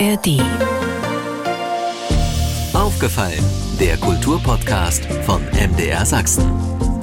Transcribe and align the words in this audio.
ARD. 0.00 0.40
Aufgefallen, 2.72 3.44
der 3.78 3.96
Kulturpodcast 3.98 5.04
von 5.24 5.42
MDR 5.52 6.04
Sachsen. 6.04 6.93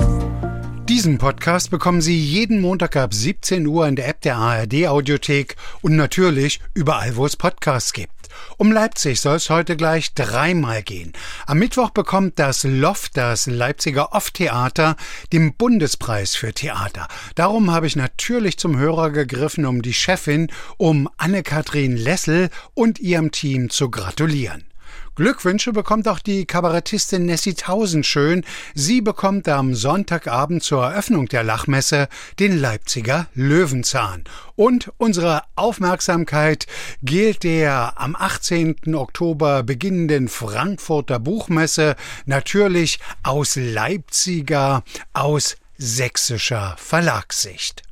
Diesen 0.92 1.20
Podcast 1.20 1.72
bekommen 1.72 2.02
Sie 2.02 2.20
jeden 2.20 2.60
Montag 2.60 2.98
ab 2.98 3.14
17 3.14 3.66
Uhr 3.66 3.88
in 3.88 3.96
der 3.96 4.10
App 4.10 4.20
der 4.20 4.36
ARD 4.36 4.88
Audiothek 4.88 5.56
und 5.82 5.96
natürlich 5.96 6.60
überall, 6.74 7.16
wo 7.16 7.26
es 7.26 7.38
Podcasts 7.38 7.94
gibt. 7.94 8.28
Um 8.58 8.74
Leipzig 8.74 9.22
soll 9.22 9.38
es 9.38 9.50
heute 9.50 9.78
gleich 9.78 10.14
dreimal 10.16 10.84
gehen. 10.84 11.14
Am 11.46 11.60
Mittwoch 11.60 11.92
bekommt 11.92 12.40
das 12.40 12.66
Loft, 12.66 13.16
das 13.16 13.48
Leipziger 13.48 14.12
Off-Theater, 14.12 14.98
den 15.32 15.54
Bundespreis 15.54 16.36
für 16.36 16.52
Theater. 16.52 17.08
Darum 17.36 17.72
habe 17.72 17.88
ich 17.88 17.96
natürlich 17.96 18.58
zum 18.58 18.78
Hörer 18.78 19.12
gegriffen, 19.12 19.66
um 19.66 19.82
die 19.82 19.94
Chefin, 19.94 20.52
um 20.76 21.08
Anne-Kathrin 21.16 21.96
Lessel 21.96 22.50
und 22.74 23.00
ihrem 23.00 23.32
Team 23.32 23.70
zu 23.70 23.90
gratulieren. 23.90 24.66
Glückwünsche 25.16 25.74
bekommt 25.74 26.08
auch 26.08 26.20
die 26.20 26.46
Kabarettistin 26.46 27.26
Nessie 27.26 27.54
Tausendschön. 27.54 28.46
Sie 28.74 29.02
bekommt 29.02 29.50
am 29.50 29.76
Sonntagabend 29.76 30.64
zur 30.64 30.86
Eröffnung 30.86 31.28
der 31.28 31.44
Lachmesse 31.44 32.08
den 32.40 32.58
Leipziger 32.58 33.28
Löwenzahn. 33.34 34.24
Und 34.56 34.92
unsere 34.98 35.44
Aufmerksamkeit 35.56 36.66
gilt 37.04 37.44
der 37.44 38.00
am 38.00 38.16
18. 38.16 38.96
Oktober 38.96 39.64
beginnenden 39.64 40.30
Frankfurter 40.30 41.20
Buchmesse 41.20 41.98
natürlich 42.26 43.00
aus 43.22 43.58
Leipziger, 43.58 44.84
aus 45.12 45.58
sächsischer 45.78 46.76
Verlagssicht. 46.78 47.84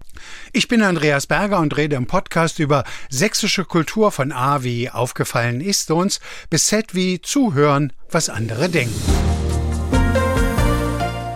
Ich 0.53 0.67
bin 0.67 0.81
Andreas 0.81 1.27
Berger 1.27 1.59
und 1.59 1.75
rede 1.77 1.95
im 1.95 2.07
Podcast 2.07 2.59
über 2.59 2.83
sächsische 3.09 3.65
Kultur 3.65 4.11
von 4.11 4.31
A 4.31 4.63
wie 4.63 4.89
aufgefallen 4.89 5.61
ist 5.61 5.91
uns 5.91 6.19
bis 6.49 6.67
Z 6.67 6.95
wie 6.95 7.21
zuhören, 7.21 7.93
was 8.09 8.29
andere 8.29 8.69
denken. 8.69 9.01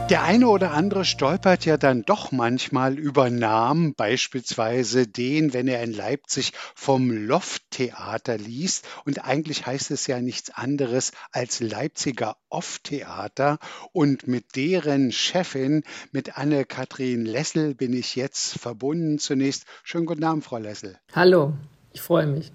Der 0.10 0.24
eine 0.24 0.50
oder 0.50 0.74
andere 0.74 1.06
stolpert 1.06 1.66
ja 1.66 1.78
dann 1.78 2.04
doch 2.04 2.34
manchmal 2.34 3.00
über 3.00 3.30
Namen, 3.30 3.96
beispielsweise 3.96 5.08
den, 5.08 5.54
wenn 5.54 5.70
er 5.70 5.82
in 5.82 5.94
Leipzig 5.94 6.52
vom 6.76 7.10
Loft-Theater 7.10 8.38
liest. 8.38 8.86
Und 9.06 9.24
eigentlich 9.26 9.66
heißt 9.66 9.92
es 9.92 10.06
ja 10.08 10.20
nichts 10.20 10.52
anderes 10.52 11.14
als 11.32 11.62
Leipziger 11.62 12.36
Off-Theater. 12.50 13.60
Und 13.94 14.28
mit 14.28 14.58
deren 14.58 15.14
Chefin, 15.14 15.84
mit 16.12 16.38
Anne-Kathrin 16.38 17.26
Lessel, 17.26 17.74
bin 17.74 17.94
ich 17.94 18.18
jetzt 18.18 18.60
verbunden. 18.60 19.20
Zunächst 19.20 19.66
schönen 19.84 20.06
guten 20.06 20.26
Abend, 20.26 20.44
Frau 20.44 20.58
Lessel. 20.58 21.00
Hallo, 21.16 21.54
ich 21.94 22.02
freue 22.02 22.28
mich. 22.28 22.52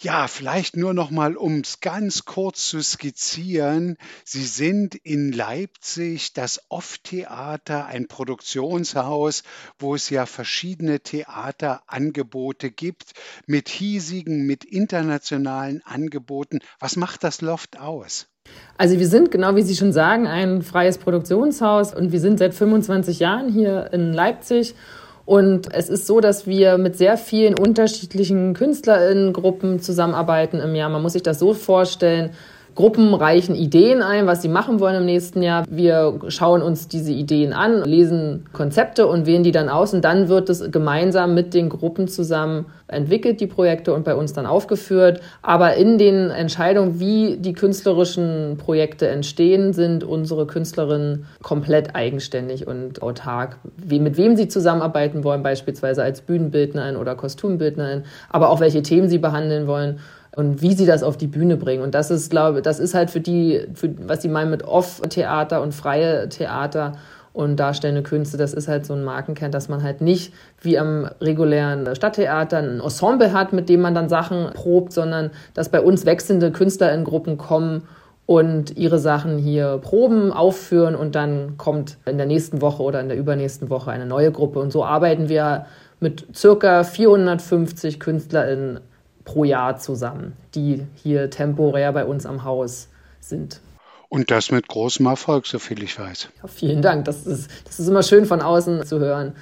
Ja, 0.00 0.28
vielleicht 0.28 0.76
nur 0.76 0.94
noch 0.94 1.10
mal, 1.10 1.36
um 1.36 1.58
es 1.58 1.80
ganz 1.80 2.24
kurz 2.24 2.68
zu 2.68 2.80
skizzieren. 2.80 3.96
Sie 4.24 4.44
sind 4.44 4.94
in 4.94 5.32
Leipzig 5.32 6.32
das 6.34 6.60
Off-Theater, 6.68 7.86
ein 7.86 8.06
Produktionshaus, 8.06 9.42
wo 9.76 9.96
es 9.96 10.08
ja 10.08 10.26
verschiedene 10.26 11.00
Theaterangebote 11.00 12.70
gibt, 12.70 13.10
mit 13.46 13.68
hiesigen, 13.68 14.46
mit 14.46 14.64
internationalen 14.64 15.82
Angeboten. 15.84 16.60
Was 16.78 16.94
macht 16.94 17.24
das 17.24 17.40
Loft 17.40 17.80
aus? 17.80 18.28
Also 18.76 19.00
wir 19.00 19.08
sind, 19.08 19.32
genau 19.32 19.56
wie 19.56 19.62
Sie 19.62 19.74
schon 19.74 19.92
sagen, 19.92 20.28
ein 20.28 20.62
freies 20.62 20.98
Produktionshaus 20.98 21.92
und 21.92 22.12
wir 22.12 22.20
sind 22.20 22.38
seit 22.38 22.54
25 22.54 23.18
Jahren 23.18 23.52
hier 23.52 23.92
in 23.92 24.12
Leipzig 24.12 24.76
und 25.28 25.74
es 25.74 25.90
ist 25.90 26.06
so, 26.06 26.20
dass 26.20 26.46
wir 26.46 26.78
mit 26.78 26.96
sehr 26.96 27.18
vielen 27.18 27.58
unterschiedlichen 27.58 28.54
KünstlerInnen-Gruppen 28.54 29.78
zusammenarbeiten 29.78 30.58
im 30.58 30.74
Jahr. 30.74 30.88
Man 30.88 31.02
muss 31.02 31.12
sich 31.12 31.22
das 31.22 31.38
so 31.38 31.52
vorstellen. 31.52 32.30
Gruppen 32.78 33.12
reichen 33.12 33.56
Ideen 33.56 34.02
ein, 34.02 34.28
was 34.28 34.40
sie 34.40 34.48
machen 34.48 34.78
wollen 34.78 34.94
im 34.94 35.04
nächsten 35.04 35.42
Jahr. 35.42 35.64
Wir 35.68 36.20
schauen 36.28 36.62
uns 36.62 36.86
diese 36.86 37.10
Ideen 37.10 37.52
an, 37.52 37.82
lesen 37.82 38.46
Konzepte 38.52 39.08
und 39.08 39.26
wählen 39.26 39.42
die 39.42 39.50
dann 39.50 39.68
aus. 39.68 39.94
Und 39.94 40.04
dann 40.04 40.28
wird 40.28 40.48
es 40.48 40.70
gemeinsam 40.70 41.34
mit 41.34 41.54
den 41.54 41.70
Gruppen 41.70 42.06
zusammen 42.06 42.66
entwickelt, 42.86 43.40
die 43.40 43.48
Projekte, 43.48 43.92
und 43.92 44.04
bei 44.04 44.14
uns 44.14 44.32
dann 44.32 44.46
aufgeführt. 44.46 45.20
Aber 45.42 45.74
in 45.74 45.98
den 45.98 46.30
Entscheidungen, 46.30 47.00
wie 47.00 47.38
die 47.38 47.52
künstlerischen 47.52 48.58
Projekte 48.58 49.08
entstehen, 49.08 49.72
sind 49.72 50.04
unsere 50.04 50.46
Künstlerinnen 50.46 51.26
komplett 51.42 51.96
eigenständig 51.96 52.68
und 52.68 53.02
autark. 53.02 53.56
Wie, 53.76 53.98
mit 53.98 54.16
wem 54.16 54.36
sie 54.36 54.46
zusammenarbeiten 54.46 55.24
wollen, 55.24 55.42
beispielsweise 55.42 56.04
als 56.04 56.20
Bühnenbildnerin 56.20 56.94
oder 56.94 57.16
Kostümbildnerin, 57.16 58.04
aber 58.28 58.50
auch 58.50 58.60
welche 58.60 58.84
Themen 58.84 59.08
sie 59.08 59.18
behandeln 59.18 59.66
wollen 59.66 59.98
und 60.38 60.62
wie 60.62 60.72
sie 60.72 60.86
das 60.86 61.02
auf 61.02 61.16
die 61.16 61.26
Bühne 61.26 61.56
bringen. 61.56 61.82
Und 61.82 61.96
das 61.96 62.12
ist, 62.12 62.30
glaube 62.30 62.62
das 62.62 62.78
ist 62.78 62.94
halt 62.94 63.10
für 63.10 63.18
die, 63.18 63.66
für, 63.74 63.92
was 64.06 64.22
sie 64.22 64.28
meinen 64.28 64.52
mit 64.52 64.62
Off-Theater 64.62 65.60
und 65.60 65.74
freie 65.74 66.28
Theater 66.28 66.92
und 67.32 67.56
darstellende 67.56 68.04
Künste, 68.04 68.36
das 68.36 68.54
ist 68.54 68.68
halt 68.68 68.86
so 68.86 68.94
ein 68.94 69.02
Markenkern, 69.02 69.50
dass 69.50 69.68
man 69.68 69.82
halt 69.82 70.00
nicht 70.00 70.32
wie 70.60 70.78
am 70.78 71.10
regulären 71.20 71.92
Stadttheater 71.92 72.58
ein 72.58 72.78
Ensemble 72.78 73.32
hat, 73.32 73.52
mit 73.52 73.68
dem 73.68 73.80
man 73.80 73.96
dann 73.96 74.08
Sachen 74.08 74.52
probt, 74.54 74.92
sondern 74.92 75.30
dass 75.54 75.70
bei 75.70 75.80
uns 75.80 76.06
wechselnde 76.06 76.52
Künstler 76.52 76.92
in 76.92 77.02
Gruppen 77.02 77.36
kommen 77.36 77.88
und 78.24 78.76
ihre 78.76 79.00
Sachen 79.00 79.38
hier 79.38 79.78
proben, 79.78 80.32
aufführen 80.32 80.94
und 80.94 81.16
dann 81.16 81.56
kommt 81.56 81.96
in 82.06 82.16
der 82.16 82.26
nächsten 82.28 82.60
Woche 82.62 82.84
oder 82.84 83.00
in 83.00 83.08
der 83.08 83.18
übernächsten 83.18 83.70
Woche 83.70 83.90
eine 83.90 84.06
neue 84.06 84.30
Gruppe. 84.30 84.60
Und 84.60 84.70
so 84.70 84.84
arbeiten 84.84 85.28
wir 85.28 85.66
mit 85.98 86.26
circa 86.32 86.84
450 86.84 87.98
KünstlerInnen 87.98 88.78
pro 89.28 89.44
Jahr 89.44 89.78
zusammen, 89.78 90.32
die 90.54 90.86
hier 91.02 91.28
temporär 91.28 91.92
bei 91.92 92.06
uns 92.06 92.24
am 92.24 92.44
Haus 92.44 92.88
sind. 93.20 93.60
Und 94.08 94.30
das 94.30 94.50
mit 94.50 94.68
großem 94.68 95.04
Erfolg, 95.04 95.46
so 95.46 95.58
viel 95.58 95.82
ich 95.82 95.98
weiß. 95.98 96.30
Ja, 96.42 96.48
vielen 96.48 96.80
Dank. 96.80 97.04
Das 97.04 97.26
ist, 97.26 97.50
das 97.66 97.78
ist 97.78 97.88
immer 97.88 98.02
schön 98.02 98.24
von 98.24 98.40
außen 98.40 98.86
zu 98.86 98.98
hören. 99.00 99.34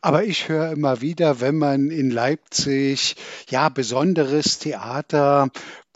Aber 0.00 0.24
ich 0.24 0.48
höre 0.48 0.72
immer 0.72 1.02
wieder, 1.02 1.42
wenn 1.42 1.56
man 1.56 1.90
in 1.90 2.10
Leipzig, 2.10 3.16
ja, 3.50 3.68
besonderes 3.68 4.58
Theater, 4.58 5.50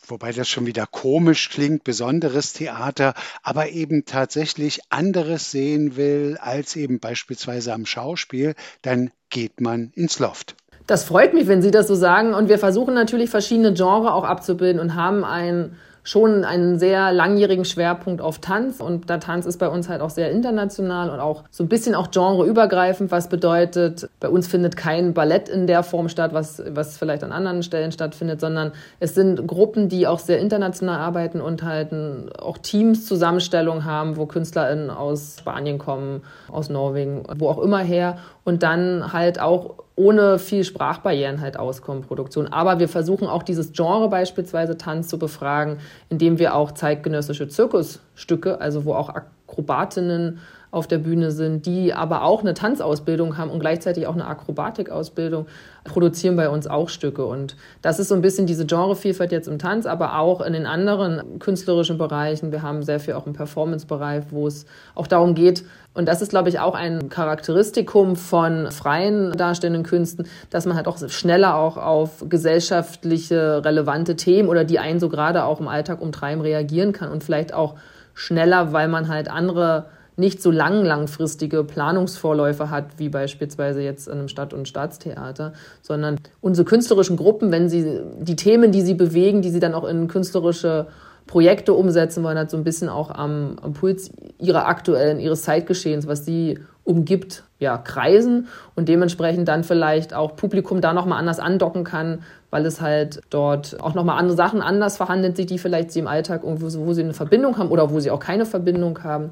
wobei 0.07 0.33
das 0.33 0.47
schon 0.47 0.67
wieder 0.67 0.87
komisch 0.87 1.49
klingt, 1.49 1.83
besonderes 1.83 2.53
Theater, 2.53 3.15
aber 3.43 3.71
eben 3.71 4.05
tatsächlich 4.05 4.81
anderes 4.91 5.51
sehen 5.51 5.97
will 5.97 6.37
als 6.39 6.77
eben 6.77 7.01
beispielsweise 7.01 7.73
am 7.73 7.87
Schauspiel, 7.87 8.55
dann 8.83 9.13
geht 9.31 9.63
man 9.63 9.93
ins 9.95 10.19
Loft. 10.19 10.57
Das 10.91 11.05
freut 11.05 11.35
mich, 11.35 11.47
wenn 11.47 11.63
Sie 11.63 11.71
das 11.71 11.87
so 11.87 11.95
sagen. 11.95 12.35
Und 12.35 12.49
wir 12.49 12.59
versuchen 12.59 12.95
natürlich 12.95 13.31
verschiedene 13.31 13.73
Genres 13.75 14.11
auch 14.11 14.25
abzubilden 14.25 14.81
und 14.81 14.97
haben 14.97 15.25
ein 15.25 15.77
schon 16.03 16.45
einen 16.45 16.81
sehr 16.81 17.13
langjährigen 17.13 17.65
Schwerpunkt 17.65 18.23
auf 18.23 18.39
Tanz 18.39 18.81
und 18.81 19.11
der 19.11 19.21
Tanz 19.21 19.45
ist 19.45 19.59
bei 19.59 19.69
uns 19.69 19.89
halt 19.89 20.01
auch 20.01 20.09
sehr 20.09 20.31
international 20.31 21.11
und 21.11 21.21
auch 21.21 21.45
so 21.51 21.63
ein 21.63 21.69
bisschen 21.69 21.95
auch 21.95 22.11
genreübergreifend, 22.11 23.11
was 23.11 23.29
bedeutet, 23.29 24.09
bei 24.19 24.31
uns 24.31 24.49
findet 24.49 24.79
kein 24.79 25.13
Ballett 25.13 25.49
in 25.51 25.67
der 25.67 25.83
Form 25.83 26.09
statt, 26.09 26.33
was, 26.33 26.63
was 26.71 26.97
vielleicht 26.97 27.23
an 27.23 27.33
anderen 27.33 27.63
Stellen 27.63 27.93
stattfindet, 27.93 28.41
sondern 28.41 28.73
es 28.99 29.15
sind 29.15 29.47
Gruppen, 29.47 29.91
die 29.91 30.07
auch 30.07 30.19
sehr 30.19 30.39
international 30.39 30.99
arbeiten 30.99 31.41
und 31.43 31.63
halt 31.63 31.93
auch 32.41 32.59
Teams 32.59 33.07
Zusammenstellung 33.07 33.85
haben, 33.85 34.17
wo 34.17 34.25
KünstlerInnen 34.25 34.91
aus 34.91 35.37
Spanien 35.39 35.79
kommen, 35.79 36.23
aus 36.51 36.71
Norwegen, 36.71 37.25
wo 37.37 37.49
auch 37.49 37.59
immer 37.59 37.81
her 37.81 38.17
und 38.45 38.63
dann 38.63 39.13
halt 39.13 39.39
auch 39.39 39.75
ohne 40.01 40.39
viel 40.39 40.65
Sprachbarrieren 40.65 41.43
halt 41.43 41.59
auskommen, 41.59 42.03
Produktion. 42.03 42.47
Aber 42.47 42.79
wir 42.79 42.89
versuchen 42.89 43.29
auch 43.29 43.43
dieses 43.43 43.73
Genre 43.73 44.09
beispielsweise 44.09 44.79
Tanz 44.79 45.09
zu 45.09 45.19
befragen, 45.19 45.77
indem 46.09 46.39
wir 46.39 46.55
auch 46.55 46.73
zeitgenössische 46.73 47.49
Zirkusstücke, 47.49 48.61
also 48.63 48.87
wo 48.87 48.95
auch 48.95 49.11
Akrobatinnen 49.11 50.39
auf 50.71 50.87
der 50.87 50.99
Bühne 50.99 51.33
sind, 51.33 51.67
die 51.67 51.93
aber 51.93 52.23
auch 52.23 52.41
eine 52.41 52.55
Tanzausbildung 52.55 53.37
haben 53.37 53.51
und 53.51 53.61
gleichzeitig 53.61 54.07
auch 54.07 54.15
eine 54.15 54.27
Akrobatikausbildung, 54.27 55.47
produzieren 55.85 56.37
bei 56.37 56.49
uns 56.49 56.67
auch 56.67 56.89
Stücke. 56.89 57.25
Und 57.25 57.57
das 57.83 57.99
ist 57.99 58.09
so 58.09 58.15
ein 58.15 58.21
bisschen 58.21 58.47
diese 58.47 58.67
Genrevielfalt 58.67 59.33
jetzt 59.33 59.49
im 59.49 59.59
Tanz, 59.59 59.87
aber 59.87 60.19
auch 60.19 60.41
in 60.41 60.53
den 60.53 60.67
anderen 60.67 61.39
künstlerischen 61.39 61.99
Bereichen. 61.99 62.53
Wir 62.53 62.63
haben 62.63 62.83
sehr 62.83 63.01
viel 63.01 63.15
auch 63.15 63.27
im 63.27 63.33
Performance-Bereich, 63.33 64.25
wo 64.31 64.47
es 64.47 64.67
auch 64.95 65.07
darum 65.07 65.35
geht, 65.35 65.65
und 65.93 66.07
das 66.07 66.23
ist, 66.23 66.31
glaube 66.31 66.49
ich, 66.49 66.61
auch 66.61 66.75
ein 66.75 67.09
Charakteristikum 67.09 68.15
von 68.15 68.71
freien 68.71 69.33
darstellenden 69.33 69.83
Künsten, 69.83 70.29
dass 70.49 70.65
man 70.65 70.77
halt 70.77 70.87
auch 70.87 70.99
schneller 71.09 71.57
auch 71.57 71.77
auf 71.77 72.25
gesellschaftliche 72.29 73.65
relevante 73.65 74.15
Themen 74.15 74.49
oder 74.49 74.65
die 74.65 74.79
einen 74.79 75.01
so 75.01 75.09
gerade 75.09 75.45
auch 75.45 75.59
im 75.61 75.67
Alltag 75.67 76.01
umtreiben 76.01 76.43
reagieren 76.43 76.93
kann 76.93 77.11
und 77.11 77.25
vielleicht 77.25 77.53
auch 77.53 77.75
schneller, 78.15 78.73
weil 78.73 78.87
man 78.87 79.09
halt 79.09 79.29
andere 79.29 79.87
nicht 80.21 80.41
so 80.41 80.51
lang 80.51 80.85
langfristige 80.85 81.65
Planungsvorläufe 81.65 82.71
hat, 82.71 82.99
wie 82.99 83.09
beispielsweise 83.09 83.83
jetzt 83.83 84.07
in 84.07 84.19
einem 84.19 84.29
Stadt- 84.29 84.55
und 84.55 84.69
Staatstheater, 84.69 85.55
sondern 85.83 86.21
unsere 86.41 86.65
künstlerischen 86.65 87.17
Gruppen, 87.17 87.51
wenn 87.51 87.69
sie 87.69 88.01
die 88.21 88.37
Themen, 88.37 88.71
die 88.71 88.83
sie 88.83 88.95
bewegen, 88.95 89.43
die 89.43 89.51
sie 89.51 89.61
dann 89.61 89.75
auch 89.75 89.85
in 89.85 90.07
künstlerische 90.07 90.87
Projekte 91.27 91.75
umsetzen 91.75 92.23
wollen, 92.25 92.39
hat 92.39 92.51
so 92.51 92.57
ein 92.57 92.65
bisschen 92.65 92.89
auch 92.89 93.11
am, 93.11 93.57
am 93.63 93.73
Puls 93.73 94.11
ihrer 94.39 94.67
aktuellen, 94.67 95.21
ihres 95.21 95.43
Zeitgeschehens, 95.43 96.07
was 96.07 96.25
sie 96.25 96.59
umgibt, 96.85 97.45
ja, 97.61 97.79
kreisen 97.79 98.49
und 98.75 98.89
dementsprechend 98.89 99.47
dann 99.47 99.63
vielleicht 99.63 100.13
auch 100.13 100.35
Publikum 100.35 100.81
da 100.81 100.93
nochmal 100.93 101.19
anders 101.19 101.39
andocken 101.39 101.85
kann, 101.85 102.23
weil 102.51 102.67
es 102.67 102.81
halt 102.81 103.21
dort 103.31 103.81
auch 103.81 103.95
nochmal 103.95 104.19
andere 104.19 104.37
Sachen 104.37 104.61
anders 104.61 104.97
verhandelt 104.97 105.37
sich, 105.37 105.47
die 105.47 105.59
vielleicht 105.59 105.93
sie 105.93 106.01
im 106.01 106.09
Alltag 106.09 106.43
irgendwo, 106.43 106.67
wo 106.85 106.93
sie 106.93 107.05
eine 107.05 107.15
Verbindung 107.15 107.59
haben 107.59 107.71
oder 107.71 107.91
wo 107.91 108.01
sie 108.01 108.11
auch 108.11 108.19
keine 108.19 108.45
Verbindung 108.45 109.05
haben. 109.05 109.31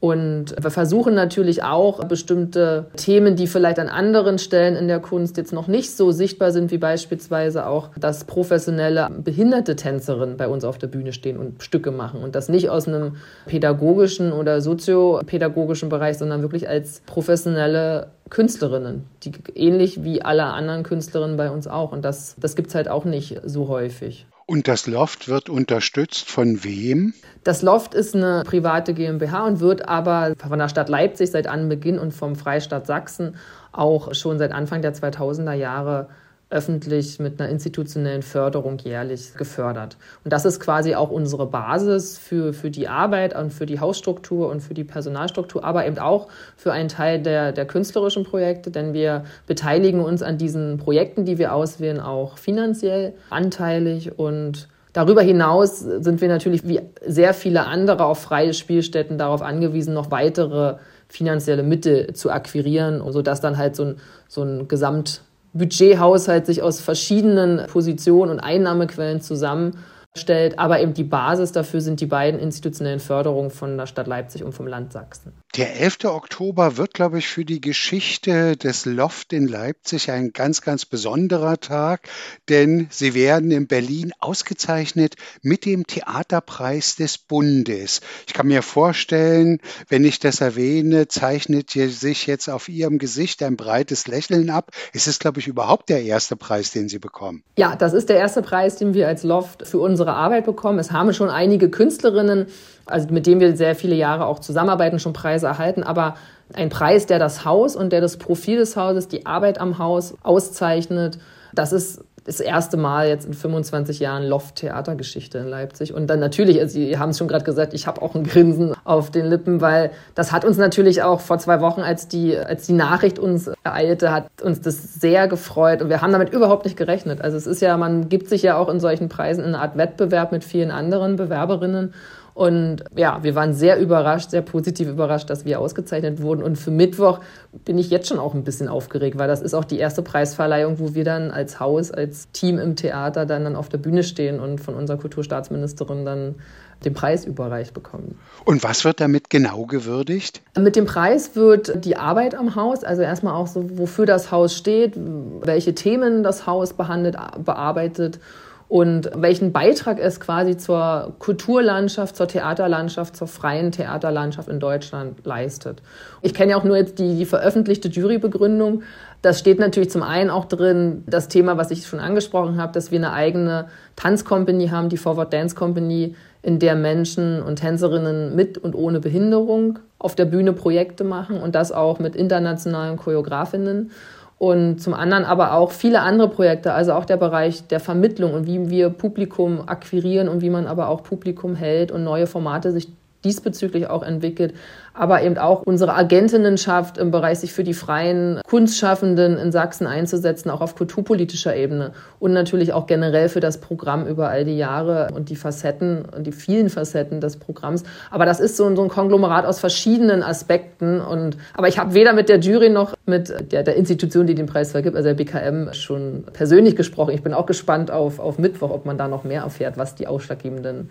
Und 0.00 0.54
wir 0.60 0.70
versuchen 0.70 1.14
natürlich 1.14 1.64
auch 1.64 2.04
bestimmte 2.04 2.86
Themen, 2.96 3.34
die 3.34 3.48
vielleicht 3.48 3.80
an 3.80 3.88
anderen 3.88 4.38
Stellen 4.38 4.76
in 4.76 4.86
der 4.86 5.00
Kunst 5.00 5.36
jetzt 5.36 5.52
noch 5.52 5.66
nicht 5.66 5.96
so 5.96 6.12
sichtbar 6.12 6.52
sind, 6.52 6.70
wie 6.70 6.78
beispielsweise 6.78 7.66
auch, 7.66 7.90
dass 7.98 8.22
professionelle 8.22 9.08
behinderte 9.24 9.74
Tänzerinnen 9.74 10.36
bei 10.36 10.46
uns 10.46 10.64
auf 10.64 10.78
der 10.78 10.86
Bühne 10.86 11.12
stehen 11.12 11.36
und 11.36 11.64
Stücke 11.64 11.90
machen 11.90 12.22
und 12.22 12.36
das 12.36 12.48
nicht 12.48 12.70
aus 12.70 12.86
einem 12.86 13.16
pädagogischen 13.46 14.32
oder 14.32 14.60
soziopädagogischen 14.60 15.88
Bereich, 15.88 16.16
sondern 16.18 16.42
wirklich 16.42 16.68
als 16.68 17.00
professionelle 17.06 18.06
Künstlerinnen, 18.30 19.04
die 19.24 19.32
ähnlich 19.56 20.04
wie 20.04 20.22
alle 20.22 20.44
anderen 20.44 20.84
Künstlerinnen 20.84 21.36
bei 21.36 21.50
uns 21.50 21.66
auch. 21.66 21.90
Und 21.90 22.04
das, 22.04 22.36
das 22.38 22.54
gibt 22.54 22.68
es 22.68 22.76
halt 22.76 22.88
auch 22.88 23.04
nicht 23.04 23.40
so 23.44 23.66
häufig. 23.66 24.26
Und 24.50 24.66
das 24.66 24.86
Loft 24.86 25.28
wird 25.28 25.50
unterstützt 25.50 26.30
von 26.30 26.64
wem? 26.64 27.12
Das 27.44 27.60
Loft 27.60 27.92
ist 27.92 28.16
eine 28.16 28.44
private 28.46 28.94
GmbH 28.94 29.44
und 29.46 29.60
wird 29.60 29.86
aber 29.86 30.32
von 30.38 30.58
der 30.58 30.70
Stadt 30.70 30.88
Leipzig 30.88 31.30
seit 31.30 31.46
Anbeginn 31.46 31.98
und 31.98 32.14
vom 32.14 32.34
Freistaat 32.34 32.86
Sachsen 32.86 33.36
auch 33.72 34.14
schon 34.14 34.38
seit 34.38 34.52
Anfang 34.52 34.80
der 34.80 34.94
2000er 34.94 35.52
Jahre 35.52 36.08
öffentlich 36.50 37.18
mit 37.18 37.40
einer 37.40 37.50
institutionellen 37.50 38.22
Förderung 38.22 38.78
jährlich 38.78 39.34
gefördert. 39.34 39.98
Und 40.24 40.32
das 40.32 40.46
ist 40.46 40.60
quasi 40.60 40.94
auch 40.94 41.10
unsere 41.10 41.46
Basis 41.46 42.16
für, 42.16 42.54
für 42.54 42.70
die 42.70 42.88
Arbeit 42.88 43.36
und 43.36 43.52
für 43.52 43.66
die 43.66 43.80
Hausstruktur 43.80 44.48
und 44.48 44.60
für 44.60 44.72
die 44.72 44.84
Personalstruktur, 44.84 45.62
aber 45.62 45.86
eben 45.86 45.98
auch 45.98 46.28
für 46.56 46.72
einen 46.72 46.88
Teil 46.88 47.20
der, 47.20 47.52
der 47.52 47.66
künstlerischen 47.66 48.24
Projekte, 48.24 48.70
denn 48.70 48.94
wir 48.94 49.24
beteiligen 49.46 50.00
uns 50.00 50.22
an 50.22 50.38
diesen 50.38 50.78
Projekten, 50.78 51.26
die 51.26 51.36
wir 51.36 51.52
auswählen, 51.52 52.00
auch 52.00 52.38
finanziell 52.38 53.14
anteilig 53.30 54.18
und 54.18 54.68
Darüber 54.94 55.20
hinaus 55.20 55.78
sind 55.80 56.20
wir 56.22 56.28
natürlich 56.28 56.66
wie 56.66 56.80
sehr 57.06 57.34
viele 57.34 57.66
andere 57.66 58.06
auf 58.06 58.20
freie 58.20 58.54
Spielstätten 58.54 59.18
darauf 59.18 59.42
angewiesen, 59.42 59.94
noch 59.94 60.10
weitere 60.10 60.76
finanzielle 61.08 61.62
Mittel 61.62 62.14
zu 62.14 62.30
akquirieren, 62.30 63.02
sodass 63.12 63.40
dann 63.40 63.58
halt 63.58 63.76
so 63.76 63.84
ein, 63.84 63.96
so 64.28 64.42
ein 64.42 64.66
Gesamt 64.66 65.22
Budgethaushalt 65.58 66.46
sich 66.46 66.62
aus 66.62 66.80
verschiedenen 66.80 67.66
Positionen 67.66 68.30
und 68.30 68.40
Einnahmequellen 68.40 69.20
zusammenstellt. 69.20 70.58
Aber 70.58 70.80
eben 70.80 70.94
die 70.94 71.04
Basis 71.04 71.52
dafür 71.52 71.80
sind 71.80 72.00
die 72.00 72.06
beiden 72.06 72.40
institutionellen 72.40 73.00
Förderungen 73.00 73.50
von 73.50 73.76
der 73.76 73.86
Stadt 73.86 74.06
Leipzig 74.06 74.44
und 74.44 74.52
vom 74.52 74.66
Land 74.66 74.92
Sachsen. 74.92 75.32
Der 75.58 75.80
11. 75.80 76.04
Oktober 76.04 76.76
wird, 76.76 76.94
glaube 76.94 77.18
ich, 77.18 77.26
für 77.26 77.44
die 77.44 77.60
Geschichte 77.60 78.56
des 78.56 78.84
Loft 78.84 79.32
in 79.32 79.48
Leipzig 79.48 80.08
ein 80.12 80.32
ganz, 80.32 80.62
ganz 80.62 80.86
besonderer 80.86 81.58
Tag, 81.58 82.02
denn 82.48 82.86
Sie 82.90 83.12
werden 83.12 83.50
in 83.50 83.66
Berlin 83.66 84.12
ausgezeichnet 84.20 85.16
mit 85.42 85.64
dem 85.64 85.84
Theaterpreis 85.84 86.94
des 86.94 87.18
Bundes. 87.18 88.02
Ich 88.28 88.34
kann 88.34 88.46
mir 88.46 88.62
vorstellen, 88.62 89.58
wenn 89.88 90.04
ich 90.04 90.20
das 90.20 90.40
erwähne, 90.40 91.08
zeichnet 91.08 91.70
sich 91.70 92.28
jetzt 92.28 92.48
auf 92.48 92.68
Ihrem 92.68 92.98
Gesicht 92.98 93.42
ein 93.42 93.56
breites 93.56 94.06
Lächeln 94.06 94.50
ab. 94.50 94.70
Es 94.92 95.08
ist, 95.08 95.18
glaube 95.18 95.40
ich, 95.40 95.48
überhaupt 95.48 95.88
der 95.88 96.04
erste 96.04 96.36
Preis, 96.36 96.70
den 96.70 96.88
Sie 96.88 97.00
bekommen. 97.00 97.42
Ja, 97.56 97.74
das 97.74 97.94
ist 97.94 98.10
der 98.10 98.18
erste 98.18 98.42
Preis, 98.42 98.76
den 98.76 98.94
wir 98.94 99.08
als 99.08 99.24
Loft 99.24 99.66
für 99.66 99.80
unsere 99.80 100.12
Arbeit 100.14 100.44
bekommen. 100.46 100.78
Es 100.78 100.92
haben 100.92 101.12
schon 101.12 101.30
einige 101.30 101.68
Künstlerinnen 101.68 102.46
also 102.90 103.08
mit 103.12 103.26
dem 103.26 103.40
wir 103.40 103.56
sehr 103.56 103.74
viele 103.74 103.94
Jahre 103.94 104.26
auch 104.26 104.38
zusammenarbeiten, 104.38 104.98
schon 104.98 105.12
Preise 105.12 105.47
erhalten, 105.48 105.82
aber 105.82 106.14
ein 106.54 106.68
Preis, 106.68 107.06
der 107.06 107.18
das 107.18 107.44
Haus 107.44 107.76
und 107.76 107.92
der 107.92 108.00
das 108.00 108.16
Profil 108.16 108.58
des 108.58 108.76
Hauses, 108.76 109.08
die 109.08 109.26
Arbeit 109.26 109.60
am 109.60 109.78
Haus 109.78 110.14
auszeichnet, 110.22 111.18
das 111.54 111.72
ist 111.72 112.02
das 112.28 112.40
erste 112.40 112.76
Mal 112.76 113.08
jetzt 113.08 113.24
in 113.26 113.32
25 113.32 114.00
Jahren 114.00 114.22
Loft-Theatergeschichte 114.22 115.38
in 115.38 115.46
Leipzig. 115.46 115.94
Und 115.94 116.08
dann 116.08 116.20
natürlich, 116.20 116.60
also 116.60 116.74
Sie 116.74 116.98
haben 116.98 117.08
es 117.08 117.18
schon 117.18 117.26
gerade 117.26 117.44
gesagt, 117.44 117.72
ich 117.72 117.86
habe 117.86 118.02
auch 118.02 118.14
ein 118.14 118.24
Grinsen 118.24 118.74
auf 118.84 119.10
den 119.10 119.24
Lippen, 119.24 119.62
weil 119.62 119.92
das 120.14 120.30
hat 120.30 120.44
uns 120.44 120.58
natürlich 120.58 121.02
auch 121.02 121.20
vor 121.20 121.38
zwei 121.38 121.62
Wochen, 121.62 121.80
als 121.80 122.06
die, 122.06 122.36
als 122.36 122.66
die 122.66 122.74
Nachricht 122.74 123.18
uns 123.18 123.50
ereilte, 123.64 124.12
hat 124.12 124.42
uns 124.42 124.60
das 124.60 125.00
sehr 125.00 125.26
gefreut. 125.26 125.80
Und 125.80 125.88
wir 125.88 126.02
haben 126.02 126.12
damit 126.12 126.30
überhaupt 126.30 126.66
nicht 126.66 126.76
gerechnet. 126.76 127.22
Also 127.22 127.38
es 127.38 127.46
ist 127.46 127.62
ja, 127.62 127.78
man 127.78 128.10
gibt 128.10 128.28
sich 128.28 128.42
ja 128.42 128.58
auch 128.58 128.68
in 128.68 128.78
solchen 128.78 129.08
Preisen 129.08 129.42
in 129.42 129.54
eine 129.54 129.60
Art 129.60 129.78
Wettbewerb 129.78 130.30
mit 130.30 130.44
vielen 130.44 130.70
anderen 130.70 131.16
Bewerberinnen. 131.16 131.94
Und 132.38 132.84
ja, 132.94 133.18
wir 133.24 133.34
waren 133.34 133.52
sehr 133.52 133.80
überrascht, 133.80 134.30
sehr 134.30 134.42
positiv 134.42 134.86
überrascht, 134.86 135.28
dass 135.28 135.44
wir 135.44 135.58
ausgezeichnet 135.58 136.22
wurden. 136.22 136.44
Und 136.44 136.54
für 136.54 136.70
Mittwoch 136.70 137.18
bin 137.64 137.78
ich 137.78 137.90
jetzt 137.90 138.06
schon 138.06 138.20
auch 138.20 138.32
ein 138.32 138.44
bisschen 138.44 138.68
aufgeregt, 138.68 139.18
weil 139.18 139.26
das 139.26 139.42
ist 139.42 139.54
auch 139.54 139.64
die 139.64 139.76
erste 139.76 140.02
Preisverleihung, 140.02 140.78
wo 140.78 140.94
wir 140.94 141.02
dann 141.02 141.32
als 141.32 141.58
Haus, 141.58 141.90
als 141.90 142.30
Team 142.30 142.60
im 142.60 142.76
Theater 142.76 143.26
dann, 143.26 143.42
dann 143.42 143.56
auf 143.56 143.68
der 143.68 143.78
Bühne 143.78 144.04
stehen 144.04 144.38
und 144.38 144.60
von 144.60 144.76
unserer 144.76 144.98
Kulturstaatsministerin 144.98 146.04
dann 146.04 146.36
den 146.84 146.94
Preis 146.94 147.24
überreicht 147.24 147.74
bekommen. 147.74 148.20
Und 148.44 148.62
was 148.62 148.84
wird 148.84 149.00
damit 149.00 149.30
genau 149.30 149.66
gewürdigt? 149.66 150.40
Mit 150.56 150.76
dem 150.76 150.84
Preis 150.84 151.34
wird 151.34 151.84
die 151.84 151.96
Arbeit 151.96 152.36
am 152.36 152.54
Haus, 152.54 152.84
also 152.84 153.02
erstmal 153.02 153.34
auch 153.34 153.48
so, 153.48 153.78
wofür 153.80 154.06
das 154.06 154.30
Haus 154.30 154.54
steht, 154.54 154.92
welche 155.40 155.74
Themen 155.74 156.22
das 156.22 156.46
Haus 156.46 156.72
behandelt, 156.72 157.16
bearbeitet 157.44 158.20
und 158.68 159.10
welchen 159.14 159.52
Beitrag 159.52 159.98
es 159.98 160.20
quasi 160.20 160.58
zur 160.58 161.14
Kulturlandschaft, 161.18 162.14
zur 162.16 162.28
Theaterlandschaft, 162.28 163.16
zur 163.16 163.26
freien 163.26 163.72
Theaterlandschaft 163.72 164.48
in 164.48 164.60
Deutschland 164.60 165.24
leistet. 165.24 165.80
Ich 166.20 166.34
kenne 166.34 166.52
ja 166.52 166.58
auch 166.58 166.64
nur 166.64 166.76
jetzt 166.76 166.98
die, 166.98 167.16
die 167.16 167.24
veröffentlichte 167.24 167.88
Jurybegründung. 167.88 168.82
Das 169.22 169.38
steht 169.38 169.58
natürlich 169.58 169.90
zum 169.90 170.02
einen 170.02 170.28
auch 170.28 170.44
drin, 170.44 171.02
das 171.06 171.28
Thema, 171.28 171.56
was 171.56 171.70
ich 171.70 171.86
schon 171.86 171.98
angesprochen 171.98 172.60
habe, 172.60 172.72
dass 172.72 172.90
wir 172.90 172.98
eine 172.98 173.12
eigene 173.12 173.68
Tanzcompany 173.96 174.68
haben, 174.68 174.90
die 174.90 174.98
Forward 174.98 175.32
Dance 175.32 175.56
Company, 175.56 176.14
in 176.42 176.58
der 176.58 176.76
Menschen 176.76 177.42
und 177.42 177.56
Tänzerinnen 177.56 178.36
mit 178.36 178.58
und 178.58 178.74
ohne 178.74 179.00
Behinderung 179.00 179.80
auf 179.98 180.14
der 180.14 180.24
Bühne 180.24 180.52
Projekte 180.52 181.02
machen 181.02 181.40
und 181.40 181.54
das 181.54 181.72
auch 181.72 181.98
mit 181.98 182.14
internationalen 182.14 182.96
Choreografinnen 182.96 183.90
und 184.38 184.80
zum 184.80 184.94
anderen 184.94 185.24
aber 185.24 185.54
auch 185.54 185.72
viele 185.72 186.00
andere 186.00 186.28
Projekte, 186.28 186.72
also 186.72 186.92
auch 186.92 187.04
der 187.04 187.16
Bereich 187.16 187.66
der 187.66 187.80
Vermittlung 187.80 188.34
und 188.34 188.46
wie 188.46 188.70
wir 188.70 188.90
Publikum 188.90 189.68
akquirieren 189.68 190.28
und 190.28 190.42
wie 190.42 190.50
man 190.50 190.66
aber 190.66 190.88
auch 190.88 191.02
Publikum 191.02 191.56
hält 191.56 191.90
und 191.90 192.04
neue 192.04 192.26
Formate 192.26 192.70
sich 192.70 192.88
diesbezüglich 193.24 193.88
auch 193.88 194.04
entwickelt 194.04 194.54
aber 194.98 195.22
eben 195.22 195.38
auch 195.38 195.62
unsere 195.62 195.94
Agentinnenschaft 195.94 196.98
im 196.98 197.10
Bereich, 197.10 197.38
sich 197.38 197.52
für 197.52 197.62
die 197.62 197.74
freien 197.74 198.40
Kunstschaffenden 198.48 199.38
in 199.38 199.52
Sachsen 199.52 199.86
einzusetzen, 199.86 200.50
auch 200.50 200.60
auf 200.60 200.74
kulturpolitischer 200.74 201.54
Ebene 201.54 201.92
und 202.18 202.32
natürlich 202.32 202.72
auch 202.72 202.86
generell 202.86 203.28
für 203.28 203.40
das 203.40 203.58
Programm 203.58 204.06
über 204.06 204.28
all 204.28 204.44
die 204.44 204.56
Jahre 204.56 205.08
und 205.14 205.28
die 205.28 205.36
Facetten 205.36 206.04
und 206.04 206.26
die 206.26 206.32
vielen 206.32 206.68
Facetten 206.68 207.20
des 207.20 207.36
Programms. 207.36 207.84
Aber 208.10 208.26
das 208.26 208.40
ist 208.40 208.56
so 208.56 208.66
ein, 208.66 208.74
so 208.74 208.82
ein 208.82 208.88
Konglomerat 208.88 209.46
aus 209.46 209.60
verschiedenen 209.60 210.22
Aspekten 210.22 211.00
und 211.00 211.36
aber 211.54 211.68
ich 211.68 211.78
habe 211.78 211.94
weder 211.94 212.12
mit 212.12 212.28
der 212.28 212.40
Jury 212.40 212.68
noch 212.68 212.94
mit 213.06 213.52
der, 213.52 213.62
der 213.62 213.76
Institution, 213.76 214.26
die 214.26 214.34
den 214.34 214.46
Preis 214.46 214.72
vergibt, 214.72 214.96
also 214.96 215.08
der 215.08 215.14
BKM, 215.14 215.72
schon 215.72 216.24
persönlich 216.32 216.74
gesprochen. 216.74 217.14
Ich 217.14 217.22
bin 217.22 217.34
auch 217.34 217.46
gespannt 217.46 217.90
auf, 217.90 218.18
auf 218.18 218.38
Mittwoch, 218.38 218.70
ob 218.70 218.84
man 218.84 218.98
da 218.98 219.06
noch 219.06 219.22
mehr 219.24 219.42
erfährt, 219.42 219.78
was 219.78 219.94
die 219.94 220.06
ausschlaggebenden 220.06 220.90